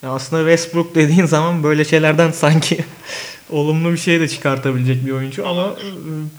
Ya 0.02 0.10
aslında 0.10 0.42
Westbrook 0.42 0.94
dediğin 0.94 1.26
zaman 1.36 1.62
böyle 1.62 1.84
şeylerden 1.84 2.30
sanki 2.30 2.84
olumlu 3.50 3.92
bir 3.92 3.98
şey 3.98 4.20
de 4.20 4.28
çıkartabilecek 4.28 5.06
bir 5.06 5.10
oyuncu 5.12 5.48
ama 5.48 5.66
e, 5.66 5.86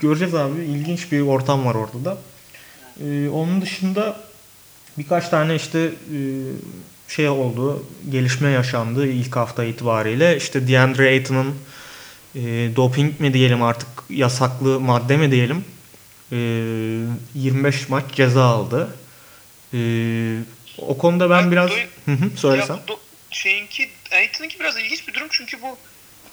göreceğiz 0.02 0.36
abi. 0.36 0.62
İlginç 0.62 1.12
bir 1.12 1.22
ortam 1.22 1.66
var 1.66 1.76
orada 1.76 2.06
da. 2.06 2.18
E, 3.06 3.30
onun 3.30 3.62
dışında 3.62 4.20
birkaç 4.98 5.30
tane 5.30 5.56
işte 5.56 5.80
e, 5.80 6.20
şey 7.08 7.30
oldu, 7.30 7.86
gelişme 8.12 8.50
yaşandı 8.50 9.08
ilk 9.08 9.36
hafta 9.36 9.64
itibariyle. 9.64 10.38
İşte 10.38 10.68
DeAndre 10.68 11.08
Ayton'un 11.10 11.56
e, 12.36 12.42
doping 12.76 13.20
mi 13.20 13.34
diyelim 13.34 13.64
artık 13.64 13.88
yasaklı 14.10 14.80
madde 14.80 15.18
mi 15.18 15.32
diyelim 15.32 15.66
e, 16.32 16.38
25 17.36 17.90
maç 17.90 18.04
ceza 18.16 18.44
aldı. 18.44 18.98
E, 19.74 19.80
o 20.78 20.98
konuda 20.98 21.30
ben 21.30 21.42
Ya, 21.42 21.52
biraz 21.52 21.72
Hı 22.06 22.12
hı, 22.12 22.38
söylesem. 22.38 22.76
Ya 22.76 22.82
do- 22.88 23.00
şeyinki 23.32 23.90
Aiton'unki 24.12 24.60
biraz 24.60 24.78
ilginç 24.78 25.08
bir 25.08 25.14
durum 25.14 25.28
çünkü 25.32 25.62
bu 25.62 25.78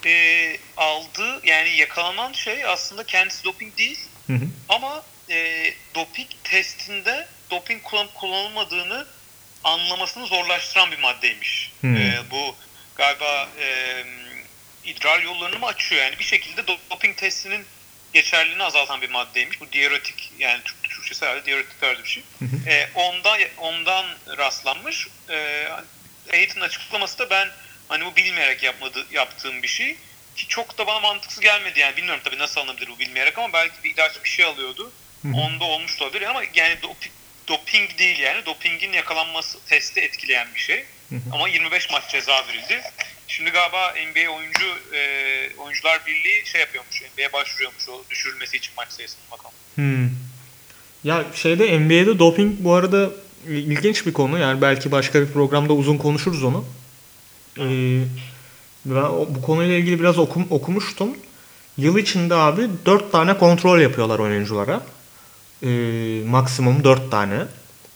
e, 0.09 0.57
aldığı 0.77 1.41
yani 1.47 1.77
yakalanan 1.77 2.33
şey 2.33 2.65
aslında 2.65 3.05
kendisi 3.05 3.45
doping 3.45 3.79
değil 3.79 3.99
Hı 4.27 4.33
hı. 4.33 4.47
ama 4.69 5.03
e, 5.31 5.65
doping 5.95 6.29
testinde 6.45 7.29
doping 7.51 7.83
kullanıp 7.83 8.15
kullanılmadığını 8.15 9.07
anlamasını 9.65 10.27
zorlaştıran 10.27 10.91
bir 10.91 10.99
maddeymiş. 10.99 11.73
Hmm. 11.81 11.97
E, 11.97 12.19
bu 12.31 12.55
galiba 12.95 13.49
e, 13.61 14.05
idrar 14.87 15.23
yollarını 15.23 15.59
mı 15.59 15.67
açıyor 15.67 16.03
yani 16.03 16.19
bir 16.19 16.25
şekilde 16.25 16.67
doping 16.67 17.17
testinin 17.17 17.67
geçerliliğini 18.13 18.63
azaltan 18.63 19.03
bir 19.03 19.11
maddeymiş. 19.11 19.61
Bu 19.61 19.73
diüretik 19.73 20.33
yani 20.39 20.61
Türk 20.65 20.83
Türkçesi 20.83 21.27
herhalde 21.27 21.45
diüretik 21.45 21.81
tarzı 21.81 22.05
bir 22.05 22.09
şey. 22.09 22.23
E, 22.67 22.89
ondan 22.95 23.41
ondan 23.59 24.07
rastlanmış. 24.39 25.09
E, 25.31 25.69
Aiton'un 26.33 26.65
açıklaması 26.65 27.19
da 27.19 27.31
ben 27.31 27.49
hani 27.89 28.05
bu 28.05 28.17
bilmeyerek 28.17 28.63
yapmadı, 28.63 29.07
yaptığım 29.13 29.63
bir 29.63 29.69
şey. 29.69 29.97
Ki 30.37 30.49
çok 30.49 30.79
da 30.79 30.87
bana 30.87 31.01
mantıksız 31.01 31.41
gelmedi 31.41 31.81
yani. 31.81 31.97
Bilmiyorum 31.97 32.21
tabii 32.25 32.39
nasıl 32.39 32.61
alınabilir 32.61 32.89
bu 32.89 32.99
bilmeyerek 32.99 33.39
ama 33.39 33.53
belki 33.53 33.75
bir 33.85 33.95
ilaç 33.95 34.25
bir 34.25 34.29
şey 34.29 34.45
alıyordu. 34.45 34.93
Onda 35.35 35.65
olmuş 35.65 36.03
olabilir 36.03 36.27
ama 36.27 36.43
yani 36.55 36.83
doping, 36.83 37.15
doping 37.49 37.99
değil 37.99 38.19
yani. 38.19 38.47
Dopingin 38.47 38.93
yakalanması 38.93 39.59
testi 39.67 40.01
etkileyen 40.01 40.49
bir 40.55 40.61
şey. 40.61 40.85
Ama 41.33 41.49
25 41.49 41.91
maç 41.91 42.11
ceza 42.11 42.47
verildi. 42.49 42.83
Şimdi 43.29 43.51
galiba 43.51 43.91
NBA 43.91 44.31
oyuncu 44.31 44.95
e, 44.95 45.01
oyuncular 45.59 46.01
birliği 46.07 46.47
şey 46.47 46.61
yapıyormuş. 46.61 47.03
NBA'ye 47.03 47.33
başvuruyormuş 47.33 47.89
o 47.89 48.03
düşürülmesi 48.11 48.57
için 48.57 48.73
maç 48.77 48.89
sayısının 48.93 49.25
bakalım. 49.31 49.55
Hmm. 49.75 50.11
Ya 51.05 51.25
şeyde 51.35 51.79
NBA'de 51.79 52.19
doping 52.19 52.55
bu 52.59 52.75
arada 52.75 53.11
ilginç 53.49 54.07
bir 54.07 54.13
konu. 54.13 54.39
Yani 54.39 54.63
belki 54.63 54.93
başka 54.93 55.21
bir 55.21 55.33
programda 55.33 55.73
uzun 55.73 55.99
konuşuruz 55.99 56.45
onu. 56.45 56.65
Ee, 57.59 58.03
ben 58.85 59.03
bu 59.29 59.43
konuyla 59.43 59.75
ilgili 59.75 60.01
biraz 60.01 60.19
okum, 60.19 60.47
okumuştum. 60.51 61.17
Yıl 61.77 61.99
içinde 61.99 62.35
abi 62.35 62.69
4 62.87 63.13
tane 63.13 63.39
kontrol 63.39 63.81
yapıyorlar 63.81 64.19
oyunculara. 64.19 64.83
Ee, 65.63 65.69
maksimum 66.27 66.85
4 66.85 67.11
tane. 67.11 67.35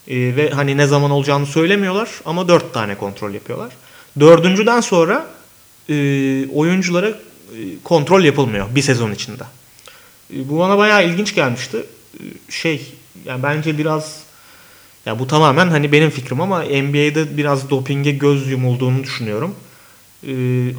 Ee, 0.09 0.37
ve 0.37 0.51
hani 0.51 0.77
ne 0.77 0.87
zaman 0.87 1.11
olacağını 1.11 1.47
söylemiyorlar 1.47 2.11
ama 2.25 2.49
4 2.49 2.75
tane 2.75 2.95
kontrol 2.95 3.35
yapıyorlar. 3.35 3.73
Dördüncüden 4.20 4.81
sonra 4.81 5.27
e, 5.88 5.94
oyunculara 6.55 7.09
e, 7.09 7.14
kontrol 7.85 8.25
yapılmıyor 8.25 8.75
bir 8.75 8.83
sezon 8.83 9.12
içinde. 9.12 9.44
E, 10.35 10.49
Bu 10.49 10.59
bana 10.59 10.79
bayağı 10.79 11.07
ilginç 11.09 11.35
gelmişti. 11.35 11.77
E, 12.14 12.23
Şey 12.53 12.87
yani 13.25 13.42
bence 13.42 13.79
biraz 13.79 14.23
ya 15.07 15.18
bu 15.18 15.27
tamamen 15.27 15.68
hani 15.68 15.92
benim 15.92 16.11
fikrim 16.11 16.40
ama 16.40 16.62
NBA'de 16.62 17.37
biraz 17.37 17.70
dopinge 17.70 18.11
göz 18.11 18.49
yumulduğunu 18.51 19.03
düşünüyorum. 19.03 19.55
E, 20.27 20.33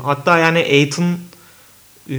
hatta 0.04 0.38
yani 0.38 0.60
Aiton 0.60 1.18
e, 2.10 2.16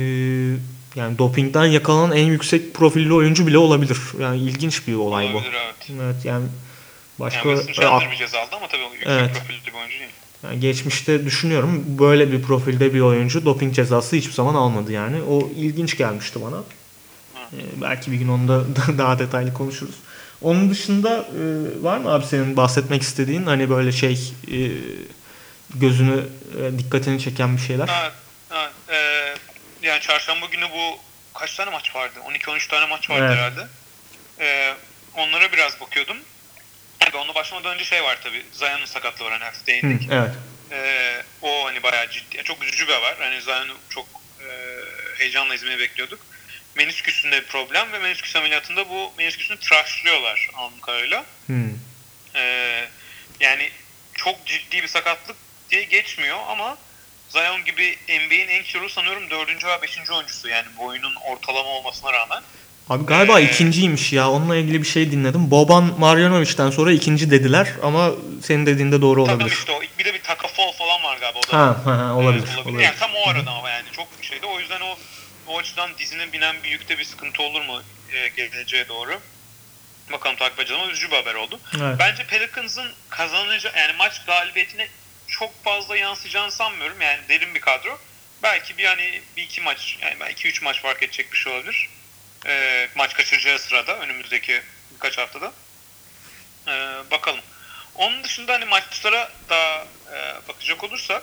yani 0.97 1.19
dopingden 1.19 1.65
yakalanan 1.65 2.17
en 2.17 2.27
yüksek 2.27 2.75
profilli 2.75 3.13
oyuncu 3.13 3.47
bile 3.47 3.59
olabilir. 3.59 3.99
Yani 4.21 4.39
ilginç 4.39 4.89
bir 4.89 4.95
olay 4.95 5.27
bu. 5.33 5.37
Olabilir 5.37 5.53
evet. 5.65 6.01
Evet 6.03 6.25
yani 6.25 6.45
başka 7.23 7.49
Yani 7.49 7.71
e, 7.71 7.73
Chandler 7.73 8.11
bir 8.11 8.17
ceza 8.17 8.41
aldı 8.41 8.57
ama 8.57 8.69
tabii 8.69 8.83
yüksek 8.83 9.07
Evet. 9.09 9.33
profilli 9.33 9.67
bir 9.67 9.73
oyuncu 9.73 9.99
değil. 9.99 10.11
yani 10.45 10.61
geçmişte 10.61 11.25
düşünüyorum 11.25 11.85
böyle 11.87 12.33
bir 12.33 12.43
profilde 12.43 12.95
bir 12.95 13.01
oyuncu 13.01 13.45
doping 13.45 13.75
cezası 13.75 14.17
hiçbir 14.17 14.33
zaman 14.33 14.55
almadı 14.55 14.93
yani. 14.93 15.23
O 15.23 15.49
ilginç 15.57 15.97
gelmişti 15.97 16.43
bana. 16.43 16.57
Ee, 17.53 17.57
belki 17.83 18.13
bir 18.13 18.17
gün 18.17 18.29
onu 18.29 18.49
da 18.49 18.65
daha 18.99 19.19
detaylı 19.19 19.55
konuşuruz. 19.55 19.95
Onun 20.43 20.71
dışında 20.71 21.11
e, 21.19 21.43
var 21.83 21.99
mı 21.99 22.11
abi 22.15 22.27
senin 22.27 22.57
bahsetmek 22.57 23.03
istediğin 23.03 23.43
hani 23.47 23.71
böyle 23.71 23.93
şey 23.93 24.33
e, 24.53 24.59
gözünü 25.75 26.27
e, 26.63 26.79
dikkatini 26.79 27.21
çeken 27.21 27.57
bir 27.57 27.61
şeyler? 27.63 27.89
Ha, 27.89 28.13
ha, 28.49 28.71
e, 28.89 28.97
yani 29.83 30.01
çarşamba 30.01 30.47
günü 30.47 30.65
bu 30.65 30.99
kaç 31.39 31.55
tane 31.57 31.71
maç 31.71 31.97
vardı? 31.97 32.15
12-13 32.33 32.69
tane 32.69 32.87
maç 32.87 33.11
vardı 33.11 33.25
Evet. 33.27 33.37
herhalde. 33.39 33.67
Ee, 34.41 34.75
onlara 35.17 35.53
biraz 35.53 35.81
bakıyordum. 35.81 36.17
Tabii 37.13 37.23
onunla 37.23 37.35
başlamadan 37.35 37.75
önce 37.75 37.85
şey 37.85 38.03
var 38.03 38.19
tabii. 38.23 38.47
Zion'un 38.53 38.85
sakatlığı 38.85 39.25
var 39.25 39.33
hani 39.33 39.45
hafif 39.45 39.63
Hı, 39.63 39.67
değindik. 39.67 40.09
evet. 40.13 40.35
Ee, 40.73 41.23
o 41.43 41.65
hani 41.67 41.83
bayağı 41.83 42.11
ciddi, 42.11 42.45
çok 42.45 42.63
üzücü 42.63 42.89
bir 42.89 42.93
haber. 42.93 43.17
Hani 43.19 43.43
Zion'u 43.43 43.77
çok 43.89 44.09
e, 44.41 44.49
heyecanla 45.19 45.55
izlemeyi 45.55 45.79
bekliyorduk. 45.79 46.27
Menisküsünde 46.75 47.43
bir 47.43 47.47
problem 47.47 47.93
ve 47.93 47.99
menisküs 47.99 48.37
ameliyatında 48.37 48.89
bu 48.89 49.13
menisküsünü 49.19 49.59
tıraşlıyorlar 49.59 50.51
anladığım 50.55 50.81
kadarıyla. 50.81 51.25
Hı. 51.47 51.69
Ee, 52.37 52.89
yani 53.41 53.71
çok 54.15 54.47
ciddi 54.47 54.83
bir 54.83 54.89
sakatlık 54.89 55.37
diye 55.71 55.85
geçmiyor 55.85 56.39
ama 56.49 56.79
Zion 57.29 57.65
gibi 57.65 57.99
NBA'in 58.09 58.49
en 58.49 58.63
kilolu 58.63 58.89
sanıyorum 58.89 59.31
4. 59.31 59.65
veya 59.65 59.83
5. 59.83 60.11
oyuncusu 60.11 60.49
yani 60.49 60.77
boyunun 60.77 61.15
ortalama 61.15 61.69
olmasına 61.69 62.13
rağmen. 62.13 62.43
Abi 62.89 63.07
galiba 63.07 63.41
ikinciymiş 63.41 64.13
ya. 64.13 64.31
Onunla 64.31 64.57
ilgili 64.57 64.83
bir 64.83 64.87
şey 64.87 65.11
dinledim. 65.11 65.51
Boban 65.51 65.85
Marjanovic'den 65.99 66.71
sonra 66.71 66.93
ikinci 66.93 67.31
dediler 67.31 67.73
ama 67.83 68.11
senin 68.43 68.67
dediğinde 68.67 69.03
doğru 69.03 69.25
Tabii 69.25 69.35
olabilir. 69.35 69.57
işte 69.57 69.73
o. 69.73 69.81
Bir 69.99 70.05
de 70.05 70.15
bir 70.15 70.23
takafol 70.23 70.73
falan 70.73 71.03
var 71.03 71.19
galiba 71.19 71.39
o 71.39 71.53
da. 71.53 71.59
Ha, 71.59 71.77
ha, 71.85 72.15
olabilir. 72.15 72.45
Evet, 72.55 72.67
olabilir. 72.67 72.85
Yani 72.85 72.97
tam 73.01 73.11
o 73.15 73.29
arada 73.29 73.51
ama 73.51 73.71
yani 73.71 73.87
çok 73.93 74.21
bir 74.21 74.27
şeydi. 74.27 74.47
O 74.47 74.61
yüzden 74.61 74.81
o 74.81 74.97
o 75.47 75.59
açıdan 75.59 75.91
dizine 75.99 76.33
binen 76.33 76.57
bir 76.65 76.69
yükte 76.71 76.99
bir 76.99 77.05
sıkıntı 77.05 77.43
olur 77.43 77.61
mu 77.61 77.83
e, 78.13 78.29
geleceğe 78.29 78.89
doğru? 78.89 79.21
Bakalım 80.13 80.37
takip 80.37 80.59
edeceğiz 80.61 80.83
ama 80.83 80.93
üzücü 80.93 81.11
bir 81.11 81.17
haber 81.17 81.35
oldu. 81.35 81.61
Evet. 81.81 81.97
Bence 81.99 82.27
Pelicans'ın 82.27 82.91
kazanacağı 83.09 83.73
yani 83.77 83.93
maç 83.99 84.25
galibiyetine 84.27 84.89
çok 85.29 85.65
fazla 85.65 85.97
yansıyacağını 85.97 86.53
sanmıyorum. 86.53 87.01
Yani 87.01 87.21
derin 87.29 87.55
bir 87.55 87.61
kadro. 87.61 87.99
Belki 88.43 88.79
bir 88.79 88.85
hani 88.85 89.21
bir 89.37 89.43
iki 89.43 89.61
maç 89.61 89.99
yani 90.03 90.15
belki 90.21 90.49
üç 90.49 90.63
maç 90.63 90.81
fark 90.83 91.03
edecek 91.03 91.33
bir 91.33 91.39
şey 91.39 91.53
olabilir. 91.53 91.89
E, 92.47 92.89
maç 92.95 93.15
kaçıracağı 93.15 93.59
sırada 93.59 93.99
önümüzdeki 93.99 94.63
birkaç 94.95 95.19
haftada. 95.19 95.53
E, 96.69 96.71
bakalım. 97.11 97.41
Onun 97.95 98.25
dışında 98.25 98.53
hani 98.53 98.65
maçlara 98.65 99.31
da 99.49 99.87
e, 100.15 100.49
bakacak 100.49 100.85
olursak 100.85 101.23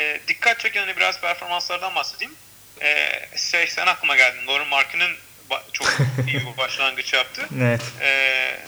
e, 0.00 0.20
dikkat 0.28 0.60
çeken 0.60 0.80
hani 0.80 0.96
biraz 0.96 1.20
performanslardan 1.20 1.94
bahsedeyim. 1.94 2.34
E, 2.82 3.20
şey 3.36 3.66
sen 3.66 3.86
aklıma 3.86 4.16
geldin. 4.16 4.46
Lauren 4.46 4.68
Markin'in 4.68 5.16
ba- 5.50 5.72
çok 5.72 5.88
iyi 6.26 6.46
bir 6.46 6.56
başlangıç 6.56 7.12
yaptı. 7.12 7.48
Evet. 7.58 7.80
E, 8.00 8.60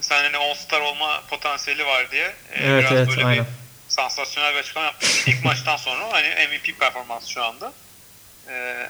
sen 0.00 0.22
hani 0.24 0.36
All-Star 0.36 0.80
olma 0.80 1.22
potansiyeli 1.30 1.86
var 1.86 2.10
diye 2.10 2.26
e, 2.52 2.66
Evet 2.66 2.80
biraz 2.80 2.92
evet 2.92 3.08
böyle 3.08 3.24
aynen. 3.24 3.44
bir 3.44 3.50
sansasyonel 3.88 4.54
bir 4.54 4.58
açıklama 4.58 4.86
yaptı. 4.86 5.06
İlk 5.26 5.44
maçtan 5.44 5.76
sonra 5.76 6.12
hani 6.12 6.28
MVP 6.48 6.78
performansı 6.80 7.30
şu 7.30 7.44
anda. 7.44 7.72
E, 8.48 8.86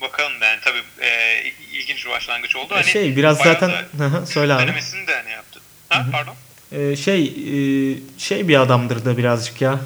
bakalım 0.00 0.32
yani 0.42 0.60
tabii 0.64 0.82
e, 1.00 1.42
ilginç 1.72 2.06
bir 2.06 2.10
başlangıç 2.10 2.56
oldu. 2.56 2.74
Hani 2.74 2.84
şey 2.84 3.16
biraz 3.16 3.38
zaten 3.38 3.70
da 3.70 3.84
Hı 3.98 4.04
hı, 4.04 4.26
söyle 4.26 4.54
abi. 4.54 4.62
denemesini 4.62 5.06
de 5.06 5.14
hani 5.14 5.30
yaptı. 5.30 5.60
Ha, 5.88 6.06
pardon. 6.12 6.34
Ee, 6.72 6.96
şey 6.96 7.24
e, 7.24 7.96
şey 8.18 8.48
bir 8.48 8.60
adamdır 8.60 9.04
da 9.04 9.16
birazcık 9.16 9.60
ya. 9.60 9.80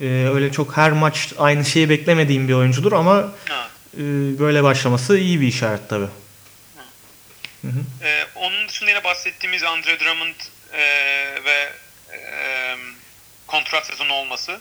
Ee, 0.00 0.04
öyle 0.34 0.52
çok 0.52 0.76
her 0.76 0.92
maç 0.92 1.32
aynı 1.38 1.64
şeyi 1.64 1.90
beklemediğim 1.90 2.48
bir 2.48 2.52
oyuncudur 2.52 2.92
ama 2.92 3.14
Ha. 3.48 3.68
e, 3.94 4.00
böyle 4.38 4.62
başlaması 4.62 5.18
iyi 5.18 5.40
bir 5.40 5.46
işaret 5.46 5.88
tabii. 5.88 6.08
Ee, 8.02 8.24
onun 8.34 8.68
dışında 8.68 8.90
yine 8.90 9.04
bahsettiğimiz 9.04 9.62
Andre 9.62 10.00
Drummond 10.00 10.34
e, 10.72 10.78
ve 11.44 11.68
e, 12.12 12.76
kontrat 13.46 13.86
sezonu 13.86 14.12
olması 14.12 14.60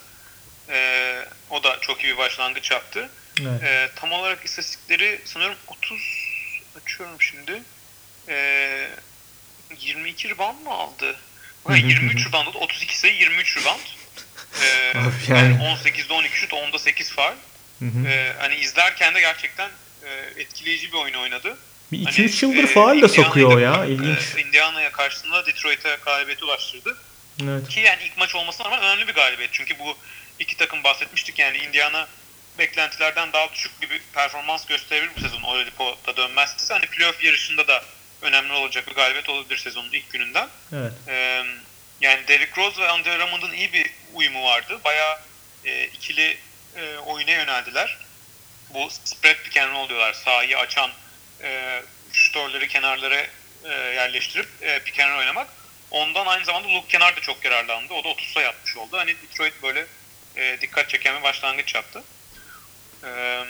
e, 0.70 1.16
o 1.50 1.64
da 1.64 1.78
çok 1.82 2.04
iyi 2.04 2.14
bir 2.14 2.18
başlangıç 2.18 2.72
yaptı. 2.72 3.10
Evet. 3.42 3.64
E, 3.64 3.90
tam 3.96 4.12
olarak 4.12 4.46
istatistikleri 4.46 5.22
sanıyorum 5.26 5.58
30 5.68 6.00
açıyorum 6.84 7.22
şimdi. 7.22 7.64
E, 8.28 8.88
22 9.80 10.30
rebound 10.30 10.60
mu 10.64 10.70
aldı? 10.72 11.16
Ha, 11.68 11.76
23 11.76 12.28
rebound 12.28 12.48
aldı. 12.48 12.58
32 12.58 12.98
sayı 13.00 13.14
23 13.16 13.58
rebound. 13.58 13.80
E, 14.64 14.66
yani. 15.30 15.40
yani. 15.40 15.56
18'de 15.64 16.14
12 16.14 16.38
şut 16.38 16.52
10'da 16.54 16.80
8 16.80 17.12
faul. 17.12 17.34
Hı 17.80 17.86
hı. 17.86 18.08
E, 18.08 18.34
hani 18.40 18.56
izlerken 18.56 19.16
de 19.16 19.20
gerçekten 19.20 19.70
e, 20.06 20.10
etkileyici 20.42 20.88
bir 20.92 20.98
oyun 20.98 21.14
oynadı. 21.14 21.58
Bir 21.92 22.06
Hani, 22.06 22.16
2-3 22.16 22.46
yıldır 22.46 22.64
e, 22.64 22.68
faal 22.68 22.96
Indiana'yı 22.98 23.24
sokuyor 23.24 23.58
da- 23.58 23.62
ya. 23.62 23.86
İlginç. 23.86 24.20
e, 24.38 24.42
Indiana'ya 24.42 24.92
karşısında 24.92 25.46
Detroit'e 25.46 25.98
galibiyeti 26.06 26.46
ulaştırdı. 26.46 26.98
Evet. 27.44 27.70
Ki 27.70 27.80
yani 27.80 28.04
ilk 28.04 28.18
maç 28.18 28.36
olmasına 28.36 28.66
rağmen 28.66 28.82
önemli 28.84 29.08
bir 29.08 29.14
galibiyet. 29.14 29.54
Çünkü 29.54 29.80
bu 29.80 29.98
iki 30.40 30.58
takım 30.58 30.84
bahsetmiştik 30.84 31.40
yani 31.40 31.58
Indiana 31.58 32.08
beklentilerden 32.58 33.34
daha 33.34 33.54
düşük 33.54 33.82
bir 33.82 34.02
performans 34.14 34.66
gösterebilir 34.66 35.12
bu 35.16 35.22
sezon. 35.22 35.42
Oladipo'da 35.42 36.18
dönmezse 36.18 36.74
hani 36.74 36.86
playoff 36.86 37.24
yarışında 37.24 37.68
da 37.68 37.84
önemli 38.22 38.54
olacak 38.54 38.88
bir 38.88 38.96
galibiyet 38.96 39.30
olabilir 39.30 39.58
sezonun 39.58 39.92
ilk 39.92 40.10
gününden. 40.10 40.50
Evet. 40.74 40.94
Ee, 41.08 41.44
yani 42.02 42.28
Derrick 42.28 42.62
Rose 42.62 42.82
ve 42.82 42.90
Andre 42.90 43.20
Drummond'un 43.20 43.54
iyi 43.54 43.74
bir 43.74 43.90
uyumu 44.14 44.44
vardı. 44.44 44.80
Bayağı 44.84 45.20
e, 45.66 45.84
ikili 45.84 46.38
e, 46.76 46.98
oyuna 46.98 47.32
yöneldiler. 47.32 47.98
Bu 48.70 48.90
spread 48.90 49.36
pick 49.44 49.58
and 49.58 49.74
roll 49.74 49.90
diyorlar. 49.90 50.14
Sahayı 50.14 50.58
açan 50.58 50.92
e, 51.42 51.82
şutörleri 52.14 52.68
kenarlara 52.68 53.28
e, 53.64 53.70
yerleştirip 53.70 54.48
e, 54.62 54.80
pick 54.80 55.00
and 55.00 55.12
roll 55.12 55.20
oynamak. 55.20 55.48
Ondan 55.92 56.26
aynı 56.26 56.46
zamanda 56.46 56.68
Luke 56.68 56.88
Kenar 56.88 57.16
da 57.16 57.20
çok 57.20 57.46
yararlandı. 57.46 57.94
O 57.94 58.04
da 58.04 58.08
30 58.08 58.28
sayı 58.28 58.48
atmış 58.48 58.78
oldu. 58.78 58.98
Hani 58.98 59.16
Detroit 59.22 59.64
böyle 59.64 59.86
e, 60.36 60.58
dikkat 60.62 60.90
çeken 60.90 61.18
bir 61.18 61.24
başlangıç 61.24 61.76
yaptı. 61.76 62.04
E, 63.06 63.44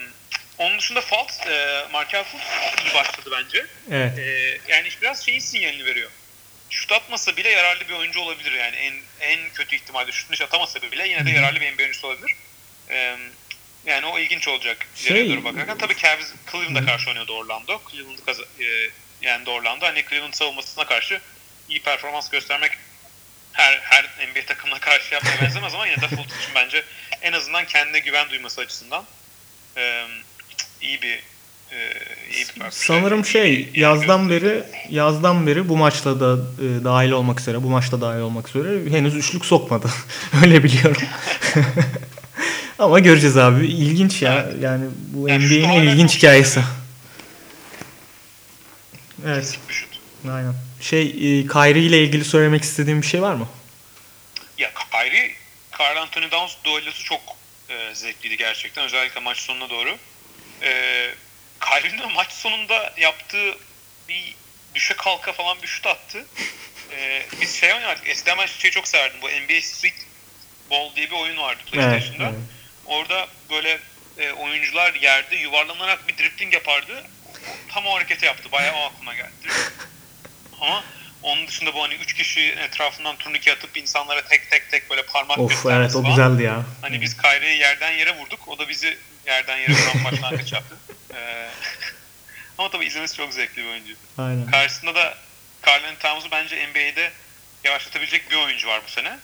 onun 0.58 0.80
dışında 0.80 1.02
Fultz, 1.02 1.40
e, 1.48 1.86
Markel 1.92 2.24
Fultz 2.24 2.44
iyi 2.86 2.94
başladı 2.94 3.30
bence. 3.32 3.66
Evet. 3.92 4.20
Ee, 4.20 4.58
yani 4.68 4.90
biraz 5.02 5.26
şeyin 5.26 5.40
sinyalini 5.40 5.86
veriyor. 5.86 6.12
Şut 6.70 6.92
atmasa 6.92 7.38
bile 7.38 7.50
yararlı 7.50 7.88
bir 7.90 7.94
oyuncu 7.94 8.20
olabilir 8.20 8.52
yani 8.52 8.76
en 8.76 8.94
en 9.22 9.50
kötü 9.54 9.76
ihtimalle 9.76 10.12
şut 10.12 10.32
dışı 10.32 10.44
atamasa 10.44 10.82
bile 10.82 11.08
yine 11.08 11.26
de 11.26 11.32
yararlı 11.32 11.62
bir 11.62 11.72
NBA 11.74 11.82
oyuncusu 11.84 12.08
olabilir. 12.08 12.36
Ee, 12.90 13.16
yani 13.86 14.06
o 14.06 14.20
ilginç 14.20 14.48
olacak 14.48 14.88
Şey- 14.96 15.30
doğru 15.30 15.44
bakarken. 15.44 15.78
Tabii 15.78 15.98
Cavs 15.98 16.32
Cleveland'a 16.52 16.86
karşı 16.86 17.10
oynuyordu 17.10 17.34
Orlando. 17.38 17.82
Cleveland 17.92 18.20
kaza- 18.26 18.64
e, 18.64 18.90
yendi 19.22 19.50
Orlando. 19.50 19.86
Hani 19.86 20.06
Cleveland 20.10 20.34
savunmasına 20.34 20.86
karşı 20.86 21.22
iyi 21.70 21.82
performans 21.82 22.30
göstermek 22.30 22.72
her 23.54 23.80
her 23.84 24.04
NBA 24.28 24.46
takımına 24.46 24.80
karşı 24.80 25.14
yapmaya 25.14 25.42
benzemez 25.42 25.74
ama 25.74 25.88
yine 25.88 26.02
de 26.02 26.08
Fultz 26.08 26.38
için 26.42 26.56
bence 26.56 26.84
en 27.22 27.34
azından 27.34 27.66
kendine 27.66 28.00
güven 28.00 28.30
duyması 28.30 28.62
açısından 28.62 29.06
e, 29.78 30.06
iyi 30.82 31.02
bir 31.02 31.20
e, 31.72 31.92
iyi 32.34 32.46
bir 32.56 32.72
Sanırım 32.72 33.26
şey 33.26 33.70
yazdan 33.74 34.30
beri 34.30 34.64
yazdan 34.90 35.48
beri 35.48 35.70
bu 35.70 35.78
maçta 35.78 36.20
da 36.20 36.34
e, 36.34 36.84
dahil 36.84 37.12
olmak 37.12 37.40
üzere 37.40 37.64
bu 37.64 37.70
maçta 37.70 38.02
dahil 38.02 38.22
olmak 38.22 38.50
üzere 38.50 38.92
henüz 38.92 39.16
üçlük 39.16 39.46
sokmadı. 39.46 39.90
Öyle 40.44 40.64
biliyorum. 40.64 41.02
Ama 42.80 43.00
göreceğiz 43.00 43.38
abi. 43.38 43.66
İlginç 43.66 44.22
ya. 44.22 44.50
Yani 44.62 44.86
bu 45.08 45.30
Yani 45.30 45.46
NBA'nin 45.46 45.70
en 45.70 45.82
ilginç 45.82 46.18
hikayesi. 46.18 46.60
iyi. 46.60 46.64
Evet. 49.28 49.60
Aynen. 50.32 50.54
Şey 50.82 51.02
e, 51.02 51.48
Kyrie 51.48 51.84
ile 51.84 52.04
ilgili 52.04 52.26
söylemek 52.26 52.64
istediğim 52.64 53.02
bir 53.02 53.08
şey 53.08 53.22
var 53.22 53.34
mı? 53.34 53.48
Ya 54.58 54.72
Kyrie, 54.92 55.32
Carl 55.80 55.98
Anthony 55.98 56.30
Towns 56.30 56.52
duellosu 56.64 57.04
çok 57.04 57.20
e, 57.74 57.96
zevkliydi 57.96 58.38
gerçekten. 58.38 58.84
Özellikle 58.84 59.20
maç 59.20 59.38
sonuna 59.38 59.70
doğru. 59.70 59.98
E, 60.62 61.10
Kyrie'nin 61.60 62.14
maç 62.14 62.32
sonunda 62.32 62.94
yaptığı 62.98 63.58
bir 64.10 64.36
düşe 64.76 64.94
kalka 64.94 65.34
falan 65.34 65.62
bir 65.62 65.68
şut 65.68 65.88
attı. 65.88 66.26
E, 66.92 67.26
biz 67.42 67.56
şey 67.60 67.74
oynardık. 67.74 68.10
Eskiden 68.10 68.38
ben 68.38 68.46
şeyi 68.46 68.72
çok 68.72 68.88
severdim. 68.88 69.22
Bu 69.22 69.28
NBA 69.30 69.62
Street 69.62 70.08
Ball 70.70 70.96
diye 70.96 71.08
bir 71.12 71.16
oyun 71.16 71.38
vardı 71.38 71.62
PlayStation'da. 71.72 72.24
evet. 72.24 72.40
Orada 72.86 73.28
böyle 73.50 73.80
e, 74.18 74.32
oyuncular 74.32 74.94
yerde 74.94 75.36
yuvarlanarak 75.36 76.08
bir 76.08 76.18
drifting 76.18 76.54
yapardı. 76.54 77.04
Tam 77.70 77.86
o 77.86 77.96
hareketi 77.96 78.26
yaptı. 78.26 78.52
Bayağı 78.52 78.76
o 78.76 78.82
aklıma 78.82 79.14
geldi. 79.14 79.32
Ama 80.62 80.84
onun 81.24 81.48
dışında 81.48 81.74
bu 81.74 81.84
hani 81.84 81.94
üç 81.94 82.14
kişi 82.14 82.42
etrafından 82.52 83.16
turnike 83.18 83.52
atıp 83.54 83.78
insanlara 83.78 84.26
tek 84.28 84.52
tek 84.52 84.72
tek 84.72 84.90
böyle 84.90 85.06
parmak 85.06 85.38
Of 85.40 85.50
göstermesi 85.52 85.82
evet 85.82 85.96
o 85.96 86.02
falan. 86.04 86.16
güzeldi 86.16 86.44
ya. 86.44 86.66
Hani 86.82 87.02
biz 87.02 87.18
Kyrie'yi 87.22 87.60
yerden 87.60 87.92
yere 87.92 88.18
vurduk. 88.18 88.48
O 88.48 88.60
da 88.60 88.70
bizi 88.70 88.98
yerden 89.28 89.58
yere 89.58 89.72
vuran 89.74 90.04
başlangıç 90.12 90.54
yaptı. 90.54 90.78
Ee, 91.16 91.50
ama 92.58 92.70
tabii 92.72 92.86
izlemesi 92.86 93.18
çok 93.18 93.34
zevkli 93.34 93.64
bir 93.64 93.68
oyuncu. 93.70 93.94
Aynen. 94.18 94.46
Karşısında 94.52 94.96
da 94.96 95.18
Carl 95.68 95.84
Anthony 95.84 95.96
Towns'u 96.00 96.32
bence 96.32 96.68
NBA'de 96.68 97.12
yavaşlatabilecek 97.64 98.32
bir 98.32 98.36
oyuncu 98.36 98.68
var 98.68 98.82
bu 98.88 98.92
sene. 98.92 99.20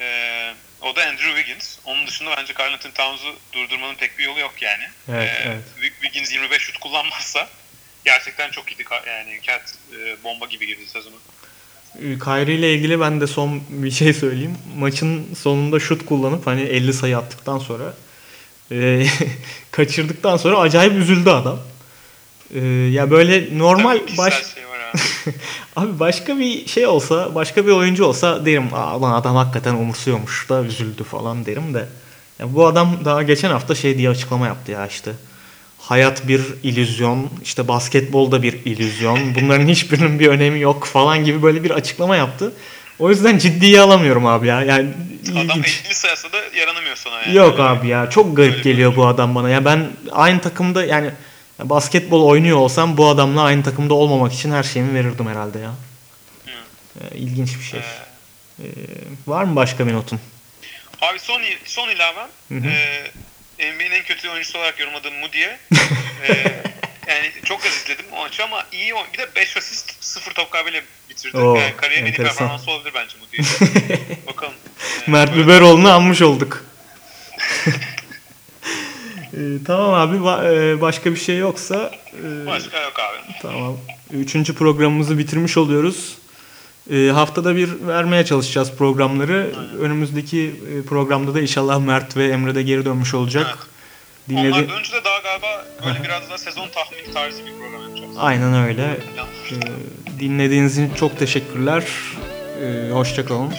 Ee, 0.00 0.54
o 0.80 0.96
da 0.96 1.02
Andrew 1.02 1.36
Wiggins. 1.36 1.78
Onun 1.84 2.06
dışında 2.06 2.36
bence 2.36 2.54
Carl 2.58 2.72
Anthony 2.72 2.92
Towns'u 2.92 3.38
durdurmanın 3.52 3.94
pek 3.94 4.18
bir 4.18 4.24
yolu 4.24 4.40
yok 4.40 4.62
yani. 4.62 4.84
Evet, 5.08 5.30
Ee, 5.30 5.42
evet. 5.48 5.64
Wig- 5.80 6.00
Wiggins 6.02 6.32
25 6.32 6.62
şut 6.62 6.78
kullanmazsa 6.78 7.48
gerçekten 8.04 8.50
çok 8.50 8.72
iyiydi. 8.72 8.84
Yani 9.06 9.40
Cat 9.42 9.74
e, 9.92 10.24
bomba 10.24 10.46
gibi 10.46 10.66
girdi 10.66 10.86
sezonu. 10.86 11.14
E, 11.98 12.18
Kyrie 12.18 12.54
ile 12.54 12.74
ilgili 12.74 13.00
ben 13.00 13.20
de 13.20 13.26
son 13.26 13.62
bir 13.68 13.90
şey 13.90 14.12
söyleyeyim. 14.12 14.56
Maçın 14.78 15.34
sonunda 15.34 15.80
şut 15.80 16.06
kullanıp 16.06 16.46
hani 16.46 16.62
50 16.62 16.92
sayı 16.92 17.18
attıktan 17.18 17.58
sonra 17.58 17.94
Ee, 18.72 19.06
kaçırdıktan 19.70 20.36
sonra 20.36 20.58
acayip 20.58 20.92
üzüldü 20.92 21.30
adam. 21.30 21.58
Ee, 22.54 22.60
ya 22.68 23.10
böyle 23.10 23.58
normal 23.58 23.98
Tabii 23.98 24.18
baş 24.18 24.54
şey 24.54 24.66
var 24.66 24.78
abi. 24.80 25.00
abi 25.76 25.98
başka 26.00 26.38
bir 26.38 26.66
şey 26.66 26.86
olsa, 26.86 27.34
başka 27.34 27.66
bir 27.66 27.72
oyuncu 27.72 28.04
olsa 28.04 28.46
derim, 28.46 28.74
Aa, 28.74 29.02
lan 29.02 29.12
adam 29.12 29.36
hakikaten 29.36 29.74
umursuyormuş 29.74 30.48
da 30.48 30.62
üzüldü 30.62 31.04
falan 31.04 31.46
derim 31.46 31.74
de. 31.74 31.86
Ya 32.38 32.54
bu 32.54 32.66
adam 32.66 33.04
daha 33.04 33.22
geçen 33.22 33.50
hafta 33.50 33.74
şey 33.74 33.98
diye 33.98 34.10
açıklama 34.10 34.46
yaptı 34.46 34.72
ya 34.72 34.86
işte. 34.86 35.12
Hayat 35.90 36.28
bir 36.28 36.40
illüzyon, 36.62 37.30
işte 37.42 37.68
basketbol 37.68 38.32
da 38.32 38.42
bir 38.42 38.52
illüzyon. 38.64 39.34
Bunların 39.34 39.68
hiçbirinin 39.68 40.18
bir 40.18 40.28
önemi 40.28 40.60
yok 40.60 40.86
falan 40.86 41.24
gibi 41.24 41.42
böyle 41.42 41.64
bir 41.64 41.70
açıklama 41.70 42.16
yaptı. 42.16 42.52
O 42.98 43.10
yüzden 43.10 43.38
ciddiye 43.38 43.80
alamıyorum 43.80 44.26
abi 44.26 44.46
ya. 44.46 44.62
Yani 44.62 44.88
Adam 45.30 45.42
ilginç. 45.42 45.82
50 45.86 45.94
sayısı 45.94 46.32
da 46.32 46.36
yaranamıyor 46.58 46.96
sana 46.96 47.22
yani. 47.22 47.36
Yok 47.36 47.60
abi 47.60 47.88
ya 47.88 48.10
çok 48.10 48.36
garip 48.36 48.52
Öyle 48.52 48.62
geliyor 48.62 48.96
bu 48.96 49.06
adam 49.06 49.34
bana. 49.34 49.48
Ya 49.48 49.64
ben 49.64 49.90
aynı 50.12 50.40
takımda 50.40 50.84
yani 50.84 51.10
basketbol 51.58 52.24
oynuyor 52.24 52.56
olsam 52.56 52.96
bu 52.96 53.08
adamla 53.08 53.42
aynı 53.42 53.62
takımda 53.62 53.94
olmamak 53.94 54.32
için 54.32 54.52
her 54.52 54.62
şeyimi 54.62 54.94
verirdim 54.94 55.28
herhalde 55.28 55.58
ya. 55.58 55.72
Ee, 57.00 57.16
İlginç 57.16 57.58
bir 57.58 57.64
şey. 57.64 57.80
Ee, 57.80 58.64
var 59.26 59.44
mı 59.44 59.56
başka 59.56 59.86
bir 59.86 59.92
notun? 59.92 60.20
Abi 61.02 61.18
son 61.18 61.40
son 61.64 61.88
ilavem 61.88 62.28
Hı 62.48 62.54
hı. 62.54 62.70
e, 62.70 63.10
NBA'nin 63.60 63.90
en 63.90 64.02
kötü 64.04 64.28
oyuncusu 64.28 64.58
olarak 64.58 64.80
yorumladığım 64.80 65.14
Moody'ye 65.18 65.58
e, 66.28 66.32
yani 67.08 67.30
çok 67.44 67.66
az 67.66 67.72
izledim 67.72 68.06
o 68.12 68.20
maçı 68.20 68.44
ama 68.44 68.66
iyi 68.72 68.92
oyn- 68.94 69.12
bir 69.12 69.18
de 69.18 69.28
5 69.36 69.56
asist 69.56 70.04
0 70.04 70.32
top 70.34 70.50
kaybıyla 70.50 70.80
bitirdi. 71.10 71.36
Oo, 71.38 71.54
yani 71.56 71.76
kariyerin 71.76 72.06
en 72.06 72.12
iyi 72.12 72.16
performansı 72.16 72.70
olabilir 72.70 72.92
bence 72.94 73.16
Moody'ye. 73.18 73.98
Bakalım. 74.26 74.54
E, 75.06 75.10
Mert 75.10 75.36
Biberoğlu'nu 75.36 75.92
anmış 75.92 76.22
olduk. 76.22 76.64
Ee, 79.34 79.38
tamam 79.66 79.94
abi 79.94 80.16
va- 80.16 80.74
e, 80.76 80.80
başka 80.80 81.10
bir 81.14 81.16
şey 81.20 81.36
yoksa 81.38 81.92
e, 82.12 82.46
Başka 82.46 82.80
yok 82.82 82.92
abi. 83.00 83.32
Tamam. 83.42 83.78
Üçüncü 84.10 84.54
programımızı 84.54 85.18
bitirmiş 85.18 85.56
oluyoruz. 85.56 86.18
Ee, 86.90 87.10
haftada 87.10 87.56
bir 87.56 87.86
vermeye 87.86 88.24
çalışacağız 88.24 88.72
programları. 88.72 89.54
Önümüzdeki 89.80 90.54
e, 90.74 90.82
programda 90.82 91.34
da 91.34 91.40
inşallah 91.40 91.78
Mert 91.78 92.16
ve 92.16 92.28
Emre 92.28 92.54
de 92.54 92.62
geri 92.62 92.84
dönmüş 92.84 93.14
olacak. 93.14 93.46
Evet. 93.46 93.66
Dinledi. 94.28 94.48
Onlar 94.48 94.68
dönünce 94.68 94.92
de 94.92 95.04
daha 95.04 95.18
galiba 95.18 95.66
böyle 95.86 96.04
biraz 96.04 96.28
daha 96.28 96.38
sezon 96.38 96.68
tahmini 96.68 97.14
tarzı 97.14 97.46
bir 97.46 97.52
program 97.52 97.82
yapacağız. 97.82 98.14
Aynen 98.18 98.54
öyle. 98.68 98.82
Ee, 98.82 100.20
dinlediğiniz 100.20 100.78
için 100.78 100.94
çok 100.94 101.18
teşekkürler. 101.18 101.84
Ee, 102.62 102.90
hoşça 102.92 103.24
kalın. 103.24 103.52